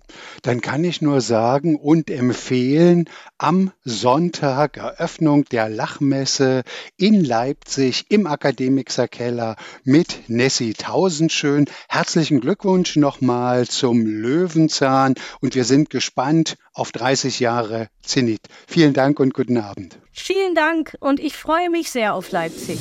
dann 0.43 0.61
kann 0.61 0.85
ich 0.85 1.03
nur 1.03 1.21
sagen 1.21 1.77
und 1.77 2.11
empfehlen, 2.11 3.09
am 3.39 3.73
Sonntag 3.85 4.77
Eröffnung 4.77 5.45
der 5.47 5.69
Lachmesse 5.69 6.63
in 6.97 7.25
Leipzig 7.25 8.07
im 8.09 8.27
Akademikerkeller 8.27 9.57
mit 9.85 10.29
Nessie 10.29 10.75
Tausendschön. 10.75 11.67
Herzlichen 11.89 12.41
Glückwunsch 12.41 12.97
nochmal 12.97 13.67
zum 13.67 14.07
Löwenzahn 14.07 15.15
und 15.41 15.55
wir 15.55 15.65
sind 15.65 15.91
gespannt 15.91 16.57
auf 16.73 16.93
30 16.93 17.41
Jahre 17.41 17.89
Zenit. 18.03 18.43
Vielen 18.67 18.95
Dank 18.95 19.21
und 19.21 19.35
guten 19.35 19.59
Abend. 19.59 19.99
Vielen 20.13 20.55
Dank 20.55 20.97
und 21.01 21.21
ich 21.21 21.37
freue 21.37 21.71
mich 21.71 21.91
sehr 21.91 22.15
auf 22.15 22.31
Leipzig. 22.31 22.79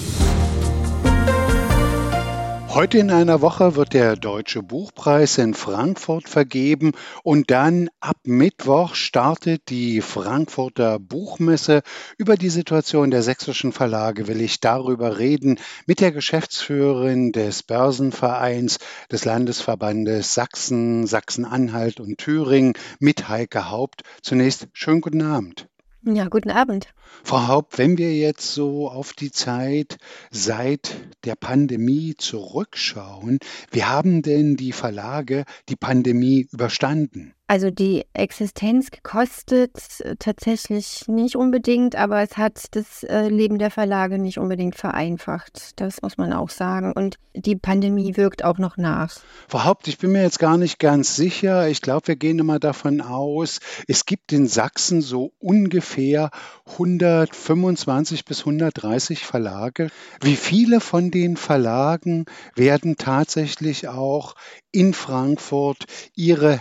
Heute 2.74 2.98
in 2.98 3.12
einer 3.12 3.42
Woche 3.42 3.76
wird 3.76 3.94
der 3.94 4.16
Deutsche 4.16 4.64
Buchpreis 4.64 5.38
in 5.38 5.54
Frankfurt 5.54 6.28
vergeben 6.28 6.94
und 7.22 7.52
dann 7.52 7.88
ab 8.00 8.18
Mittwoch 8.24 8.96
startet 8.96 9.70
die 9.70 10.02
Frankfurter 10.02 10.98
Buchmesse. 10.98 11.84
Über 12.18 12.36
die 12.36 12.50
Situation 12.50 13.12
der 13.12 13.22
sächsischen 13.22 13.74
Verlage 13.74 14.28
will 14.28 14.42
ich 14.42 14.60
darüber 14.60 15.20
reden 15.20 15.60
mit 15.86 16.00
der 16.00 16.12
Geschäftsführerin 16.12 17.32
des 17.32 17.62
Börsenvereins 17.62 18.80
des 19.12 19.24
Landesverbandes 19.24 20.34
Sachsen, 20.34 21.06
Sachsen-Anhalt 21.06 22.00
und 22.00 22.18
Thüringen 22.18 22.74
mit 22.98 23.30
Heike 23.30 23.70
Haupt. 23.70 24.02
Zunächst 24.24 24.68
schönen 24.74 25.02
guten 25.02 25.22
Abend. 25.22 25.68
Ja, 26.06 26.28
guten 26.28 26.52
Abend. 26.52 26.94
Frau 27.24 27.48
Haupt, 27.48 27.78
wenn 27.78 27.98
wir 27.98 28.14
jetzt 28.14 28.54
so 28.54 28.90
auf 28.90 29.14
die 29.14 29.32
Zeit 29.32 29.98
seit 30.32 30.98
der 31.24 31.36
Pandemie 31.36 32.16
zurückschauen, 32.18 33.40
wie 33.72 33.86
haben 33.86 34.22
denn 34.22 34.58
die 34.58 34.74
Verlage 34.74 35.46
die 35.70 35.78
Pandemie 35.78 36.50
überstanden? 36.52 37.34
Also 37.46 37.72
die 37.72 38.06
Existenz 38.14 38.88
kostet 39.04 40.00
äh, 40.00 40.16
tatsächlich 40.18 41.08
nicht 41.08 41.36
unbedingt, 41.36 41.96
aber 41.96 42.22
es 42.22 42.38
hat 42.38 42.68
das 42.72 43.04
äh, 43.04 43.28
Leben 43.28 43.60
der 43.60 43.70
Verlage 43.70 44.18
nicht 44.18 44.38
unbedingt 44.38 44.76
vereinfacht. 44.76 45.72
Das 45.76 46.02
muss 46.02 46.18
man 46.18 46.32
auch 46.32 46.50
sagen. 46.50 46.94
Und 46.94 47.18
die 47.36 47.58
Pandemie 47.58 48.16
wirkt 48.16 48.46
auch 48.46 48.60
noch 48.60 48.78
nach. 48.78 49.18
Frau 49.50 49.66
Haupt, 49.66 49.88
ich 49.88 49.98
bin 49.98 50.14
mir 50.14 50.22
jetzt 50.22 50.40
gar 50.40 50.58
nicht 50.58 50.80
ganz 50.80 51.16
sicher. 51.16 51.68
Ich 51.68 51.82
glaube, 51.82 52.08
wir 52.08 52.16
gehen 52.16 52.40
immer 52.40 52.60
davon 52.60 53.02
aus, 53.02 53.60
es 53.88 54.06
gibt 54.06 54.32
in 54.32 54.48
Sachsen 54.48 55.02
so 55.02 55.34
ungefähr 55.40 56.30
125 56.72 58.24
bis 58.24 58.40
130 58.40 59.26
Verlage. 59.26 59.90
Wie 60.22 60.38
viele 60.38 60.80
von 60.80 61.12
den 61.12 61.36
Verlagen 61.36 62.26
werden 62.56 62.96
tatsächlich 62.96 63.88
auch 63.90 64.36
in 64.72 64.94
Frankfurt 64.94 65.86
ihre 66.16 66.58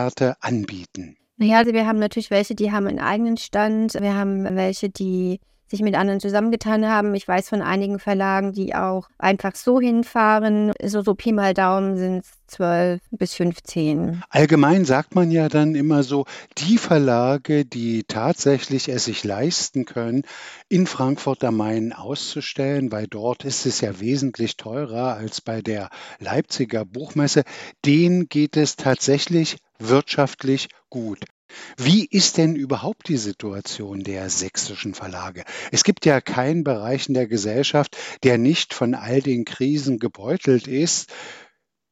Herbstofferte 0.00 0.36
anbieten? 0.40 1.16
Naja, 1.36 1.58
also 1.58 1.72
wir 1.72 1.86
haben 1.86 1.98
natürlich 1.98 2.30
welche, 2.30 2.54
die 2.54 2.70
haben 2.70 2.86
einen 2.86 2.98
eigenen 2.98 3.36
Stand. 3.36 3.94
Wir 3.94 4.14
haben 4.14 4.44
welche, 4.56 4.90
die 4.90 5.40
sich 5.70 5.82
mit 5.82 5.94
anderen 5.94 6.18
zusammengetan 6.18 6.86
haben. 6.86 7.14
Ich 7.14 7.26
weiß 7.26 7.48
von 7.48 7.62
einigen 7.62 8.00
Verlagen, 8.00 8.52
die 8.52 8.74
auch 8.74 9.08
einfach 9.18 9.54
so 9.54 9.80
hinfahren. 9.80 10.72
So, 10.82 11.02
so 11.02 11.14
Pi 11.14 11.32
mal 11.32 11.54
Daumen 11.54 11.96
sind 11.96 12.24
es 12.24 12.30
12 12.48 13.00
bis 13.12 13.34
15. 13.34 14.24
Allgemein 14.28 14.84
sagt 14.84 15.14
man 15.14 15.30
ja 15.30 15.48
dann 15.48 15.76
immer 15.76 16.02
so, 16.02 16.24
die 16.58 16.78
Verlage, 16.78 17.64
die 17.64 18.02
tatsächlich 18.02 18.88
es 18.88 19.04
sich 19.04 19.22
leisten 19.22 19.84
können, 19.84 20.22
in 20.68 20.88
Frankfurt 20.88 21.44
am 21.44 21.56
Main 21.56 21.92
auszustellen, 21.92 22.90
weil 22.90 23.06
dort 23.06 23.44
ist 23.44 23.66
es 23.66 23.80
ja 23.80 24.00
wesentlich 24.00 24.56
teurer 24.56 25.14
als 25.14 25.40
bei 25.40 25.62
der 25.62 25.90
Leipziger 26.18 26.84
Buchmesse, 26.84 27.44
denen 27.84 28.28
geht 28.28 28.56
es 28.56 28.74
tatsächlich 28.74 29.58
wirtschaftlich 29.78 30.68
gut. 30.88 31.24
Wie 31.76 32.04
ist 32.04 32.36
denn 32.36 32.56
überhaupt 32.56 33.08
die 33.08 33.16
Situation 33.16 34.02
der 34.02 34.30
sächsischen 34.30 34.94
Verlage? 34.94 35.44
Es 35.72 35.84
gibt 35.84 36.06
ja 36.06 36.20
keinen 36.20 36.64
Bereich 36.64 37.08
in 37.08 37.14
der 37.14 37.26
Gesellschaft, 37.26 37.96
der 38.22 38.38
nicht 38.38 38.74
von 38.74 38.94
all 38.94 39.20
den 39.20 39.44
Krisen 39.44 39.98
gebeutelt 39.98 40.66
ist. 40.66 41.10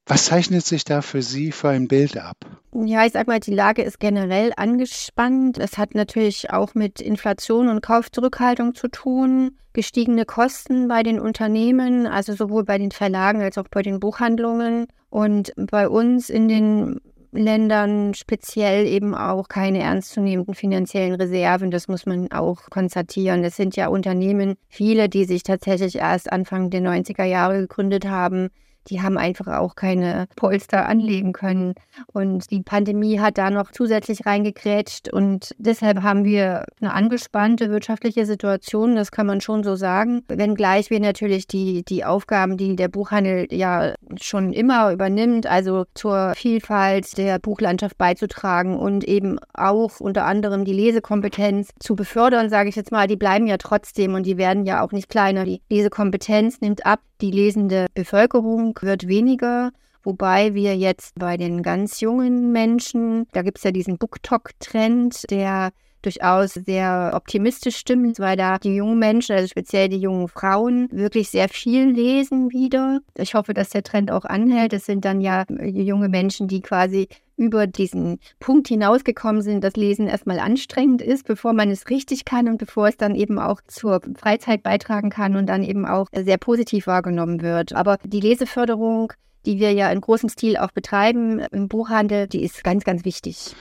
Was 0.08 0.24
zeichnet 0.24 0.64
sich 0.64 0.84
da 0.84 1.02
für 1.02 1.20
Sie 1.20 1.52
für 1.52 1.68
ein 1.68 1.86
Bild 1.86 2.16
ab? 2.16 2.38
Ja, 2.72 3.04
ich 3.04 3.12
sag 3.12 3.26
mal, 3.26 3.40
die 3.40 3.54
Lage 3.54 3.82
ist 3.82 4.00
generell 4.00 4.52
angespannt. 4.56 5.58
Es 5.58 5.76
hat 5.76 5.94
natürlich 5.94 6.50
auch 6.50 6.74
mit 6.74 7.02
Inflation 7.02 7.68
und 7.68 7.82
Kaufzurückhaltung 7.82 8.74
zu 8.74 8.88
tun, 8.88 9.58
gestiegene 9.74 10.24
Kosten 10.24 10.88
bei 10.88 11.02
den 11.02 11.20
Unternehmen, 11.20 12.06
also 12.06 12.32
sowohl 12.32 12.64
bei 12.64 12.78
den 12.78 12.90
Verlagen 12.90 13.42
als 13.42 13.58
auch 13.58 13.68
bei 13.70 13.82
den 13.82 14.00
Buchhandlungen. 14.00 14.86
Und 15.10 15.52
bei 15.56 15.88
uns 15.88 16.30
in 16.30 16.48
den 16.48 17.00
Ländern 17.32 18.14
speziell 18.14 18.86
eben 18.86 19.14
auch 19.14 19.48
keine 19.48 19.80
ernstzunehmenden 19.80 20.54
finanziellen 20.54 21.14
Reserven. 21.14 21.70
Das 21.70 21.88
muss 21.88 22.06
man 22.06 22.32
auch 22.32 22.70
konstatieren. 22.70 23.44
Es 23.44 23.56
sind 23.56 23.76
ja 23.76 23.88
Unternehmen, 23.88 24.56
viele, 24.68 25.08
die 25.08 25.24
sich 25.24 25.42
tatsächlich 25.42 25.96
erst 25.96 26.32
Anfang 26.32 26.70
der 26.70 26.80
90er 26.80 27.24
Jahre 27.24 27.60
gegründet 27.60 28.06
haben, 28.08 28.48
die 28.90 29.02
haben 29.02 29.18
einfach 29.18 29.46
auch 29.58 29.74
keine 29.74 30.26
Polster 30.36 30.86
anlegen 30.86 31.32
können. 31.32 31.74
Und 32.12 32.50
die 32.50 32.62
Pandemie 32.62 33.20
hat 33.20 33.38
da 33.38 33.50
noch 33.50 33.70
zusätzlich 33.70 34.26
reingekrätscht. 34.26 35.12
Und 35.12 35.54
deshalb 35.58 36.02
haben 36.02 36.24
wir 36.24 36.64
eine 36.80 36.92
angespannte 36.92 37.70
wirtschaftliche 37.70 38.26
Situation, 38.26 38.96
das 38.96 39.10
kann 39.10 39.26
man 39.26 39.40
schon 39.40 39.62
so 39.62 39.76
sagen. 39.76 40.22
Wenngleich 40.28 40.90
wir 40.90 41.00
natürlich 41.00 41.46
die, 41.46 41.84
die 41.84 42.04
Aufgaben, 42.04 42.56
die 42.56 42.76
der 42.76 42.88
Buchhandel 42.88 43.46
ja 43.50 43.94
schon 44.20 44.52
immer 44.52 44.92
übernimmt, 44.92 45.46
also 45.46 45.84
zur 45.94 46.32
Vielfalt 46.34 47.16
der 47.18 47.38
Buchlandschaft 47.38 47.98
beizutragen 47.98 48.78
und 48.78 49.04
eben 49.04 49.38
auch 49.54 50.00
unter 50.00 50.24
anderem 50.24 50.64
die 50.64 50.72
Lesekompetenz 50.72 51.70
zu 51.78 51.96
befördern, 51.96 52.50
sage 52.50 52.68
ich 52.68 52.76
jetzt 52.76 52.92
mal, 52.92 53.06
die 53.06 53.16
bleiben 53.16 53.46
ja 53.46 53.56
trotzdem 53.58 54.14
und 54.14 54.24
die 54.24 54.36
werden 54.36 54.64
ja 54.64 54.82
auch 54.82 54.92
nicht 54.92 55.08
kleiner. 55.08 55.44
Die 55.44 55.60
Lesekompetenz 55.68 56.60
nimmt 56.60 56.86
ab, 56.86 57.00
die 57.20 57.30
lesende 57.30 57.86
Bevölkerung 57.94 58.78
wird 58.80 59.08
weniger, 59.08 59.70
Wobei 60.04 60.54
wir 60.54 60.74
jetzt 60.74 61.18
bei 61.18 61.36
den 61.36 61.62
ganz 61.62 62.00
jungen 62.00 62.50
Menschen, 62.50 63.26
da 63.32 63.42
gibt 63.42 63.58
es 63.58 63.64
ja 63.64 63.72
diesen 63.72 63.98
BookTok-Trend, 63.98 65.30
der 65.30 65.70
durchaus 66.02 66.54
sehr 66.54 67.10
optimistisch 67.14 67.76
stimmt, 67.76 68.18
weil 68.18 68.36
da 68.36 68.58
die 68.58 68.76
jungen 68.76 68.98
Menschen, 68.98 69.34
also 69.34 69.48
speziell 69.48 69.88
die 69.88 69.98
jungen 69.98 70.28
Frauen, 70.28 70.88
wirklich 70.92 71.28
sehr 71.28 71.48
viel 71.48 71.90
lesen 71.90 72.50
wieder. 72.50 73.00
Ich 73.16 73.34
hoffe, 73.34 73.52
dass 73.52 73.70
der 73.70 73.82
Trend 73.82 74.10
auch 74.10 74.24
anhält. 74.24 74.72
Es 74.72 74.86
sind 74.86 75.04
dann 75.04 75.20
ja 75.20 75.44
junge 75.60 76.08
Menschen, 76.08 76.48
die 76.48 76.60
quasi 76.60 77.08
über 77.38 77.66
diesen 77.66 78.18
Punkt 78.40 78.68
hinausgekommen 78.68 79.42
sind, 79.42 79.64
dass 79.64 79.76
Lesen 79.76 80.08
erstmal 80.08 80.40
anstrengend 80.40 81.00
ist, 81.00 81.26
bevor 81.26 81.52
man 81.52 81.70
es 81.70 81.88
richtig 81.88 82.24
kann 82.24 82.48
und 82.48 82.58
bevor 82.58 82.88
es 82.88 82.96
dann 82.96 83.14
eben 83.14 83.38
auch 83.38 83.60
zur 83.66 84.00
Freizeit 84.16 84.62
beitragen 84.62 85.08
kann 85.08 85.36
und 85.36 85.46
dann 85.46 85.62
eben 85.62 85.86
auch 85.86 86.08
sehr 86.12 86.36
positiv 86.36 86.86
wahrgenommen 86.86 87.40
wird. 87.40 87.72
Aber 87.72 87.98
die 88.04 88.20
Leseförderung, 88.20 89.12
die 89.46 89.60
wir 89.60 89.72
ja 89.72 89.90
in 89.90 90.00
großem 90.00 90.28
Stil 90.28 90.56
auch 90.56 90.72
betreiben 90.72 91.38
im 91.38 91.68
Buchhandel, 91.68 92.26
die 92.26 92.42
ist 92.42 92.64
ganz, 92.64 92.84
ganz 92.84 93.04
wichtig. 93.04 93.54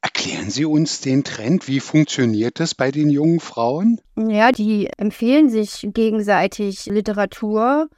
Erklären 0.00 0.48
Sie 0.48 0.64
uns 0.64 1.00
den 1.00 1.24
Trend. 1.24 1.66
Wie 1.66 1.80
funktioniert 1.80 2.60
das 2.60 2.74
bei 2.74 2.90
den 2.90 3.10
jungen 3.10 3.40
Frauen? 3.40 4.00
Ja, 4.16 4.52
die 4.52 4.88
empfehlen 4.96 5.50
sich 5.50 5.88
gegenseitig 5.92 6.86
Literatur 6.86 7.88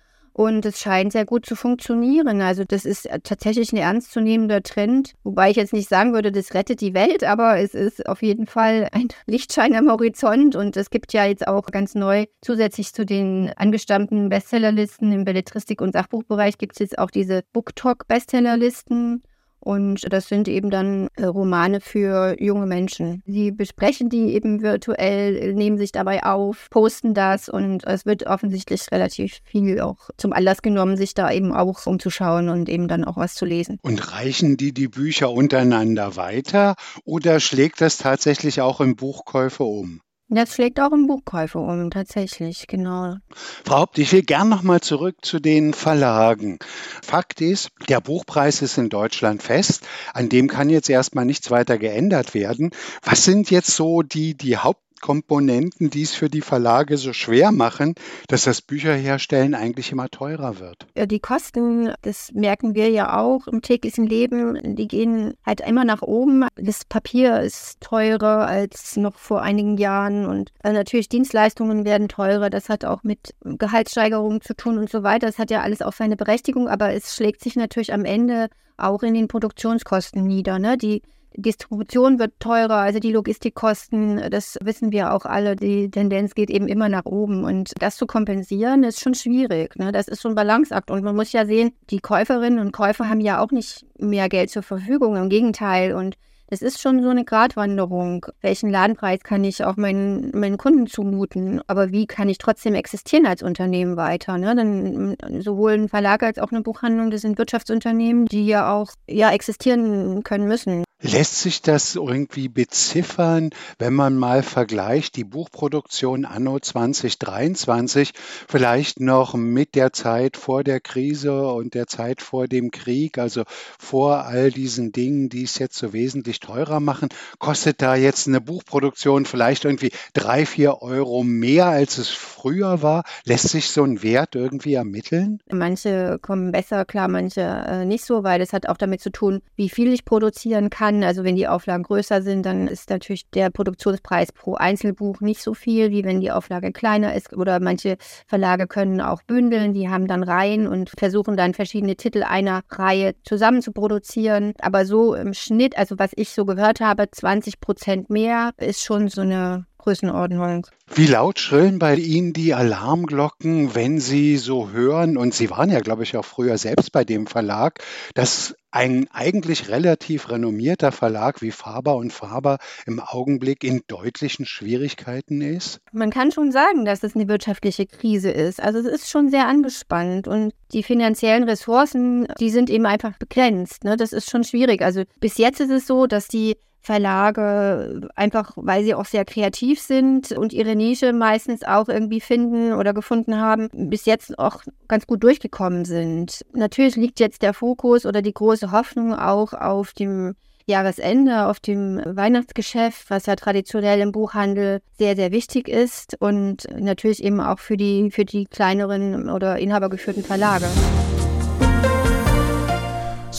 und 0.41 0.65
es 0.65 0.81
scheint 0.81 1.13
sehr 1.13 1.27
gut 1.27 1.45
zu 1.45 1.55
funktionieren. 1.55 2.41
Also 2.41 2.65
das 2.65 2.87
ist 2.87 3.07
tatsächlich 3.25 3.75
ein 3.75 3.77
ernstzunehmender 3.77 4.63
Trend, 4.63 5.13
wobei 5.23 5.51
ich 5.51 5.57
jetzt 5.57 5.75
nicht 5.75 5.87
sagen 5.87 6.15
würde, 6.15 6.33
das 6.33 6.55
rettet 6.55 6.81
die 6.81 6.95
Welt, 6.95 7.25
aber 7.25 7.59
es 7.59 7.75
ist 7.75 8.09
auf 8.09 8.23
jeden 8.23 8.47
Fall 8.47 8.89
ein 8.93 9.09
Lichtschein 9.27 9.75
am 9.75 9.91
Horizont. 9.91 10.57
Und 10.57 10.79
es 10.79 10.89
gibt 10.89 11.13
ja 11.13 11.27
jetzt 11.27 11.47
auch 11.47 11.67
ganz 11.67 11.95
neu 11.95 12.25
zusätzlich 12.41 12.95
zu 12.95 13.05
den 13.05 13.53
angestammten 13.57 14.31
Bestsellerlisten 14.31 15.13
im 15.13 15.25
Belletristik- 15.27 15.83
und 15.83 15.93
Sachbuchbereich 15.93 16.57
gibt 16.57 16.73
es 16.73 16.79
jetzt 16.79 16.99
auch 16.99 17.11
diese 17.11 17.43
BookTalk-Bestsellerlisten 17.53 19.23
und 19.61 20.13
das 20.13 20.29
sind 20.29 20.49
eben 20.49 20.71
dann 20.71 21.09
äh, 21.17 21.25
Romane 21.27 21.81
für 21.81 22.37
junge 22.43 22.67
Menschen. 22.67 23.23
Sie 23.27 23.53
besprechen 23.53 24.09
die 24.09 24.35
eben 24.35 24.63
virtuell, 24.63 25.55
nehmen 25.55 25.79
sich 25.79 25.93
dabei 25.93 26.25
auf, 26.25 26.69
posten 26.71 27.15
das 27.15 27.49
und 27.49 27.87
es 27.87 28.07
wird 28.07 28.27
offensichtlich 28.27 28.91
relativ 28.91 29.41
viel 29.45 29.81
auch 29.81 30.11
zum 30.17 30.33
Anlass 30.33 30.63
genommen, 30.63 30.97
sich 30.97 31.15
da 31.15 31.31
eben 31.31 31.53
auch 31.53 31.87
umzuschauen 31.87 32.49
und 32.49 32.69
eben 32.69 32.89
dann 32.89 33.05
auch 33.05 33.17
was 33.17 33.35
zu 33.35 33.45
lesen. 33.45 33.79
Und 33.83 34.13
reichen 34.13 34.57
die 34.57 34.73
die 34.73 34.89
Bücher 34.89 35.31
untereinander 35.31 36.17
weiter 36.17 36.75
oder 37.05 37.41
schlägt 37.41 37.81
das 37.81 37.99
tatsächlich 37.99 38.61
auch 38.61 38.81
in 38.81 38.97
Buchkäufe 38.97 39.65
um? 39.65 40.01
Das 40.33 40.55
schlägt 40.55 40.79
auch 40.79 40.93
im 40.93 41.09
Buchkäufe 41.09 41.59
um, 41.59 41.91
tatsächlich, 41.91 42.69
genau. 42.69 43.17
Frau 43.65 43.79
Haupt, 43.79 43.99
ich 43.99 44.13
will 44.13 44.23
gern 44.23 44.49
nochmal 44.49 44.81
zurück 44.81 45.17
zu 45.23 45.41
den 45.41 45.75
Verlagen. 45.75 46.61
Fakt 47.03 47.41
ist, 47.41 47.71
der 47.89 48.01
Buchpreis 48.01 48.63
ist 48.63 48.79
in 48.79 48.91
Deutschland 48.91 49.43
fest. 49.43 49.89
An 50.15 50.29
dem 50.29 50.47
kann 50.47 50.71
jetzt 50.71 50.89
erstmal 50.89 51.25
nichts 51.25 51.51
weiter 51.51 51.79
geändert 51.79 52.33
werden. 52.33 52.71
Was 53.03 53.25
sind 53.25 53.51
jetzt 53.51 53.73
so 53.73 54.03
die, 54.03 54.37
die 54.37 54.57
Haupt 54.57 54.90
Komponenten, 55.01 55.91
die 55.91 56.03
es 56.03 56.13
für 56.13 56.29
die 56.29 56.41
Verlage 56.41 56.97
so 56.97 57.13
schwer 57.13 57.53
machen, 57.53 57.95
dass 58.29 58.45
das 58.45 58.63
Bücherherstellen 58.63 59.55
eigentlich 59.55 59.93
immer 59.93 60.09
teurer 60.09 60.59
wird. 60.59 60.87
Die 60.97 61.21
Kosten, 61.21 61.93
das 62.03 62.33
merken 62.33 62.75
wir 62.75 62.91
ja 62.91 63.19
auch 63.19 63.47
im 63.47 63.63
täglichen 63.63 64.07
Leben, 64.07 64.77
die 64.77 64.89
gehen 64.89 65.35
halt 65.45 65.61
immer 65.61 65.85
nach 65.85 66.03
oben. 66.03 66.47
Das 66.57 66.85
Papier 66.85 67.41
ist 67.41 67.81
teurer 67.81 68.47
als 68.47 68.97
noch 68.97 69.19
vor 69.19 69.43
einigen 69.43 69.77
Jahren 69.77 70.27
und 70.27 70.53
äh, 70.63 70.73
natürlich 70.73 71.09
Dienstleistungen 71.09 71.85
werden 71.85 72.09
teurer. 72.09 72.51
Das 72.51 72.69
hat 72.69 72.85
auch 72.85 73.03
mit 73.03 73.35
Gehaltssteigerungen 73.45 74.41
zu 74.41 74.55
tun 74.55 74.79
und 74.79 74.91
so 74.91 75.03
weiter. 75.03 75.27
Das 75.27 75.39
hat 75.39 75.51
ja 75.51 75.63
alles 75.63 75.83
auch 75.83 75.93
seine 75.93 76.17
Berechtigung, 76.17 76.69
aber 76.69 76.93
es 76.93 77.15
schlägt 77.15 77.43
sich 77.43 77.57
natürlich 77.57 77.93
am 77.93 78.05
Ende 78.05 78.49
auch 78.77 79.03
in 79.03 79.15
den 79.15 79.29
Produktionskosten 79.29 80.25
nieder. 80.25 80.59
Ne? 80.59 80.77
Die 80.77 81.03
Distribution 81.37 82.19
wird 82.19 82.33
teurer, 82.41 82.77
also 82.77 82.99
die 82.99 83.13
Logistikkosten, 83.13 84.31
das 84.31 84.59
wissen 84.63 84.93
wir 84.93 85.15
auch 85.15 85.25
alle, 85.25 85.57
die 85.57 85.91
Tendenz 85.91 86.35
geht 86.35 86.51
eben 86.51 86.69
immer 86.69 86.89
nach 86.89 87.05
oben. 87.05 87.45
Und 87.45 87.73
das 87.79 87.97
zu 87.97 88.07
kompensieren, 88.07 88.85
ist 88.85 89.01
schon 89.01 89.15
schwierig. 89.15 89.77
Ne? 89.77 89.93
Das 89.93 90.09
ist 90.09 90.23
schon 90.23 90.33
ein 90.33 90.37
Balanceakt. 90.37 90.91
Und 90.91 91.05
man 91.05 91.17
muss 91.17 91.33
ja 91.33 91.47
sehen, 91.47 91.73
die 91.91 92.01
Käuferinnen 92.01 92.59
und 92.59 92.73
Käufer 92.73 93.09
haben 93.09 93.21
ja 93.21 93.41
auch 93.41 93.51
nicht 93.51 93.87
mehr 93.99 94.29
Geld 94.29 94.51
zur 94.51 94.63
Verfügung, 94.63 95.17
im 95.17 95.29
Gegenteil. 95.29 95.95
Und 95.95 96.17
es 96.49 96.63
ist 96.63 96.81
schon 96.81 97.01
so 97.01 97.09
eine 97.11 97.25
Gratwanderung. 97.25 98.27
Welchen 98.41 98.71
Ladenpreis 98.71 99.21
kann 99.21 99.45
ich 99.45 99.65
auch 99.65 99.77
meinen, 99.77 100.33
meinen 100.37 100.59
Kunden 100.59 100.89
zumuten? 100.89 101.61
Aber 101.69 101.93
wie 101.93 102.07
kann 102.07 102.29
ich 102.29 102.39
trotzdem 102.39 102.75
existieren 102.75 103.27
als 103.27 103.45
Unternehmen 103.45 103.97
weiter? 103.97 104.37
Ne? 104.37 104.57
Dann 104.57 105.17
sowohl 105.41 105.73
ein 105.73 105.89
Verlag 105.89 106.25
als 106.25 106.41
auch 106.41 106.51
eine 106.51 106.63
Buchhandlung, 106.63 107.13
das 107.13 107.21
sind 107.21 107.39
Wirtschaftsunternehmen, 107.39 108.27
die 108.27 108.47
ja 108.47 108.73
auch 108.73 108.91
ja, 109.09 109.31
existieren 109.31 110.25
können 110.25 110.49
müssen. 110.49 110.83
Lässt 111.03 111.41
sich 111.41 111.63
das 111.63 111.97
irgendwie 111.97 112.49
beziffern, 112.49 113.51
wenn 113.79 113.95
man 113.95 114.19
mal 114.19 114.43
vergleicht 114.43 115.17
die 115.17 115.25
Buchproduktion 115.25 116.27
anno 116.27 116.59
2023 116.59 118.13
vielleicht 118.47 119.01
noch 119.01 119.33
mit 119.33 119.77
der 119.77 119.95
Zeit 119.95 120.37
vor 120.37 120.63
der 120.63 120.79
Krise 120.79 121.49
und 121.53 121.73
der 121.73 121.87
Zeit 121.87 122.21
vor 122.21 122.49
dem 122.49 122.71
Krieg, 122.71 123.17
also 123.17 123.45
vor 123.79 124.27
all 124.27 124.51
diesen 124.51 124.93
Dingen, 124.93 125.31
die 125.31 125.45
es 125.45 125.59
jetzt 125.59 125.79
so 125.79 125.95
wesentlich 125.95 126.39
teurer 126.39 126.81
machen? 126.81 127.09
Kostet 127.39 127.81
da 127.81 127.95
jetzt 127.95 128.29
eine 128.29 128.43
Buchproduktion 128.43 129.25
vielleicht 129.25 129.65
irgendwie 129.65 129.93
drei, 130.13 130.45
vier 130.45 130.83
Euro 130.83 131.23
mehr, 131.23 131.67
als 131.69 131.97
es 131.97 132.11
früher 132.11 132.83
war? 132.83 133.05
Lässt 133.25 133.49
sich 133.49 133.71
so 133.71 133.85
ein 133.85 134.03
Wert 134.03 134.35
irgendwie 134.35 134.75
ermitteln? 134.75 135.41
Manche 135.51 136.19
kommen 136.21 136.53
besser 136.53 136.85
klar, 136.85 137.09
manche 137.09 137.41
äh, 137.41 137.87
nicht 137.87 138.05
so, 138.05 138.23
weil 138.23 138.39
das 138.39 138.53
hat 138.53 138.69
auch 138.69 138.77
damit 138.77 139.01
zu 139.01 139.11
tun, 139.11 139.41
wie 139.57 139.71
viel 139.71 139.95
ich 139.95 140.05
produzieren 140.05 140.69
kann 140.69 140.90
kann. 140.91 141.05
Also 141.05 141.25
wenn 141.25 141.37
die 141.37 141.49
Auflagen 141.49 141.85
größer 141.85 142.23
sind, 142.23 142.45
dann 142.45 142.67
ist 142.67 142.91
natürlich 142.91 143.29
der 143.31 143.51
Produktionspreis 143.51 144.33
pro 144.33 144.55
Einzelbuch 144.55 145.21
nicht 145.21 145.43
so 145.43 145.55
viel, 145.55 145.91
wie 145.91 146.05
wenn 146.05 146.21
die 146.21 146.31
Auflage 146.31 146.73
kleiner 146.73 147.15
ist. 147.15 147.37
Oder 147.37 147.61
manche 147.61 147.97
Verlage 148.27 148.67
können 148.67 149.01
auch 149.01 149.23
bündeln, 149.23 149.73
die 149.73 149.89
haben 149.89 150.07
dann 150.07 150.23
Reihen 150.23 150.67
und 150.67 150.91
versuchen 150.91 151.37
dann 151.37 151.55
verschiedene 151.55 151.97
Titel 151.97 152.23
einer 152.23 152.63
Reihe 152.71 153.15
zusammen 153.25 153.63
zu 153.63 153.73
produzieren. 153.73 154.55
Aber 154.61 154.85
so 154.85 155.15
im 155.15 155.35
Schnitt, 155.35 155.79
also 155.79 155.99
was 155.99 156.11
ich 156.17 156.31
so 156.31 156.45
gehört 156.45 156.81
habe, 156.81 157.11
20 157.11 157.61
Prozent 157.61 158.11
mehr 158.11 158.53
ist 158.59 158.83
schon 158.83 159.09
so 159.09 159.23
eine 159.23 159.67
Größenordnung. 159.81 160.67
Wie 160.93 161.07
laut 161.07 161.39
schrillen 161.39 161.79
bei 161.79 161.95
Ihnen 161.95 162.33
die 162.33 162.55
Alarmglocken, 162.55 163.75
wenn 163.75 164.01
Sie 164.01 164.37
so 164.37 164.71
hören, 164.71 165.17
und 165.17 165.35
Sie 165.35 165.51
waren 165.51 165.71
ja, 165.71 165.81
glaube 165.81 166.03
ich, 166.03 166.17
auch 166.17 166.25
früher 166.25 166.59
selbst 166.59 166.93
bei 166.93 167.05
dem 167.05 167.27
Verlag, 167.27 167.79
dass 168.15 168.55
ein 168.71 169.09
eigentlich 169.13 169.69
relativ 169.69 170.31
renommierter 170.31 170.93
Verlag 170.93 171.43
wie 171.43 171.51
Faber 171.51 171.97
und 171.97 172.13
Faber 172.13 172.59
im 172.87 173.01
Augenblick 173.01 173.65
in 173.65 173.83
deutlichen 173.87 174.47
Schwierigkeiten 174.47 175.41
ist? 175.41 175.81
Man 175.93 176.11
kann 176.11 176.31
schon 176.31 176.53
sagen, 176.53 176.85
dass 176.85 177.03
es 177.03 177.15
eine 177.15 177.29
wirtschaftliche 177.29 177.87
Krise 177.87 178.31
ist. 178.31 178.63
Also 178.63 178.79
es 178.79 178.87
ist 178.87 179.11
schon 179.11 179.29
sehr 179.31 179.47
angespannt 179.47 180.29
und 180.29 180.53
die 180.73 180.83
finanziellen 180.83 181.45
Ressourcen, 181.45 182.29
die 182.39 182.51
sind 182.51 182.71
eben 182.71 182.87
einfach 182.87 183.17
begrenzt. 183.19 183.85
Ne? 183.85 183.97
Das 183.97 184.13
ist 184.13 184.31
schon 184.31 184.45
schwierig. 184.45 184.83
Also 184.83 185.03
bis 185.19 185.37
jetzt 185.39 185.61
ist 185.61 185.71
es 185.71 185.87
so, 185.87 186.07
dass 186.07 186.29
die 186.29 186.57
Verlage, 186.81 188.09
einfach 188.15 188.53
weil 188.57 188.85
sie 188.85 188.95
auch 188.95 189.05
sehr 189.05 189.25
kreativ 189.25 189.81
sind 189.81 190.33
und 190.33 190.53
ihre 190.53 190.75
Nische 190.75 191.13
meistens 191.13 191.63
auch 191.63 191.89
irgendwie 191.89 192.21
finden 192.21 192.73
oder 192.73 192.95
gefunden 192.95 193.37
haben, 193.37 193.69
bis 193.73 194.07
jetzt 194.07 194.39
auch 194.39 194.63
ganz 194.89 195.07
gut 195.07 195.23
durchgekommen 195.23 195.85
sind. 195.85 196.45
Natürlich 196.55 196.97
liegt 196.97 197.21
jetzt 197.21 197.43
der 197.43 197.53
Fokus 197.53 198.07
oder 198.07 198.23
die 198.23 198.33
große 198.33 198.73
Hoffnung 198.73 199.15
auch 199.15 199.53
auf 199.53 199.93
dem 199.93 200.35
Jahresende, 200.67 201.47
auf 201.47 201.61
dem 201.61 202.01
Weihnachtsgeschäft, 202.05 203.11
was 203.11 203.27
ja 203.27 203.37
traditionell 203.37 204.01
im 204.01 204.13
Buchhandel 204.13 204.81
sehr, 204.97 205.17
sehr 205.17 205.33
wichtig 205.33 205.69
ist 205.69 206.17
und 206.21 206.67
natürlich 206.79 207.23
eben 207.23 207.41
auch 207.41 207.59
für 207.59 207.77
die, 207.77 208.11
für 208.11 208.25
die 208.25 208.47
kleineren 208.47 209.29
oder 209.29 209.59
inhabergeführten 209.59 210.23
Verlage. 210.23 210.67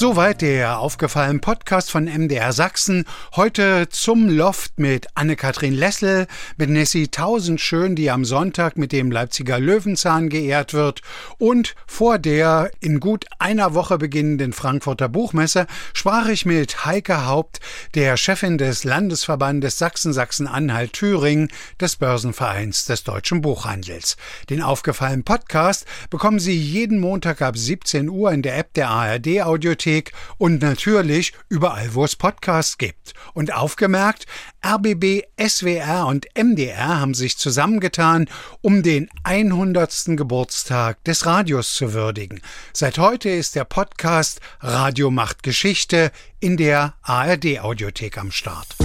Soweit 0.01 0.41
der 0.41 0.79
aufgefallene 0.79 1.37
Podcast 1.37 1.91
von 1.91 2.05
MDR 2.05 2.53
Sachsen. 2.53 3.05
Heute 3.35 3.87
zum 3.87 4.29
Loft 4.29 4.79
mit 4.79 5.05
Anne-Kathrin 5.13 5.75
Lessel, 5.75 6.25
mit 6.57 6.71
Nessie 6.71 7.09
Tausendschön, 7.09 7.95
die 7.95 8.09
am 8.09 8.25
Sonntag 8.25 8.77
mit 8.77 8.93
dem 8.93 9.11
Leipziger 9.11 9.59
Löwenzahn 9.59 10.29
geehrt 10.29 10.73
wird. 10.73 11.03
Und 11.37 11.75
vor 11.85 12.17
der 12.17 12.71
in 12.79 12.99
gut 12.99 13.25
einer 13.37 13.75
Woche 13.75 13.99
beginnenden 13.99 14.53
Frankfurter 14.53 15.07
Buchmesse 15.07 15.67
sprach 15.93 16.27
ich 16.29 16.47
mit 16.47 16.83
Heike 16.83 17.27
Haupt, 17.27 17.59
der 17.93 18.17
Chefin 18.17 18.57
des 18.57 18.83
Landesverbandes 18.83 19.77
Sachsen-Sachsen-Anhalt-Thüringen 19.77 21.49
des 21.79 21.97
Börsenvereins 21.97 22.85
des 22.85 23.03
deutschen 23.03 23.41
Buchhandels. 23.41 24.17
Den 24.49 24.63
aufgefallenen 24.63 25.25
Podcast 25.25 25.85
bekommen 26.09 26.39
Sie 26.39 26.59
jeden 26.59 26.99
Montag 26.99 27.43
ab 27.43 27.55
17 27.55 28.09
Uhr 28.09 28.31
in 28.31 28.41
der 28.41 28.57
App 28.57 28.73
der 28.73 28.89
ARD 28.89 29.43
Audiothek 29.43 29.90
Audiothek 29.91 30.11
und 30.37 30.61
natürlich 30.61 31.33
überall, 31.49 31.93
wo 31.93 32.05
es 32.05 32.15
Podcasts 32.15 32.77
gibt. 32.77 33.13
Und 33.33 33.53
aufgemerkt, 33.53 34.25
RBB, 34.65 35.23
SWR 35.39 36.07
und 36.07 36.27
MDR 36.35 36.99
haben 36.99 37.13
sich 37.13 37.37
zusammengetan, 37.37 38.27
um 38.61 38.83
den 38.83 39.09
100. 39.23 40.17
Geburtstag 40.17 41.03
des 41.03 41.25
Radios 41.25 41.75
zu 41.75 41.93
würdigen. 41.93 42.41
Seit 42.73 42.97
heute 42.97 43.29
ist 43.29 43.55
der 43.55 43.65
Podcast 43.65 44.39
Radio 44.59 45.11
macht 45.11 45.43
Geschichte 45.43 46.11
in 46.39 46.57
der 46.57 46.93
ARD 47.01 47.59
Audiothek 47.59 48.17
am 48.17 48.31
Start. 48.31 48.75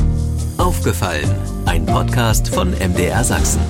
Aufgefallen, 0.59 1.31
ein 1.67 1.85
Podcast 1.87 2.49
von 2.49 2.71
MDR 2.73 3.23
Sachsen. 3.23 3.61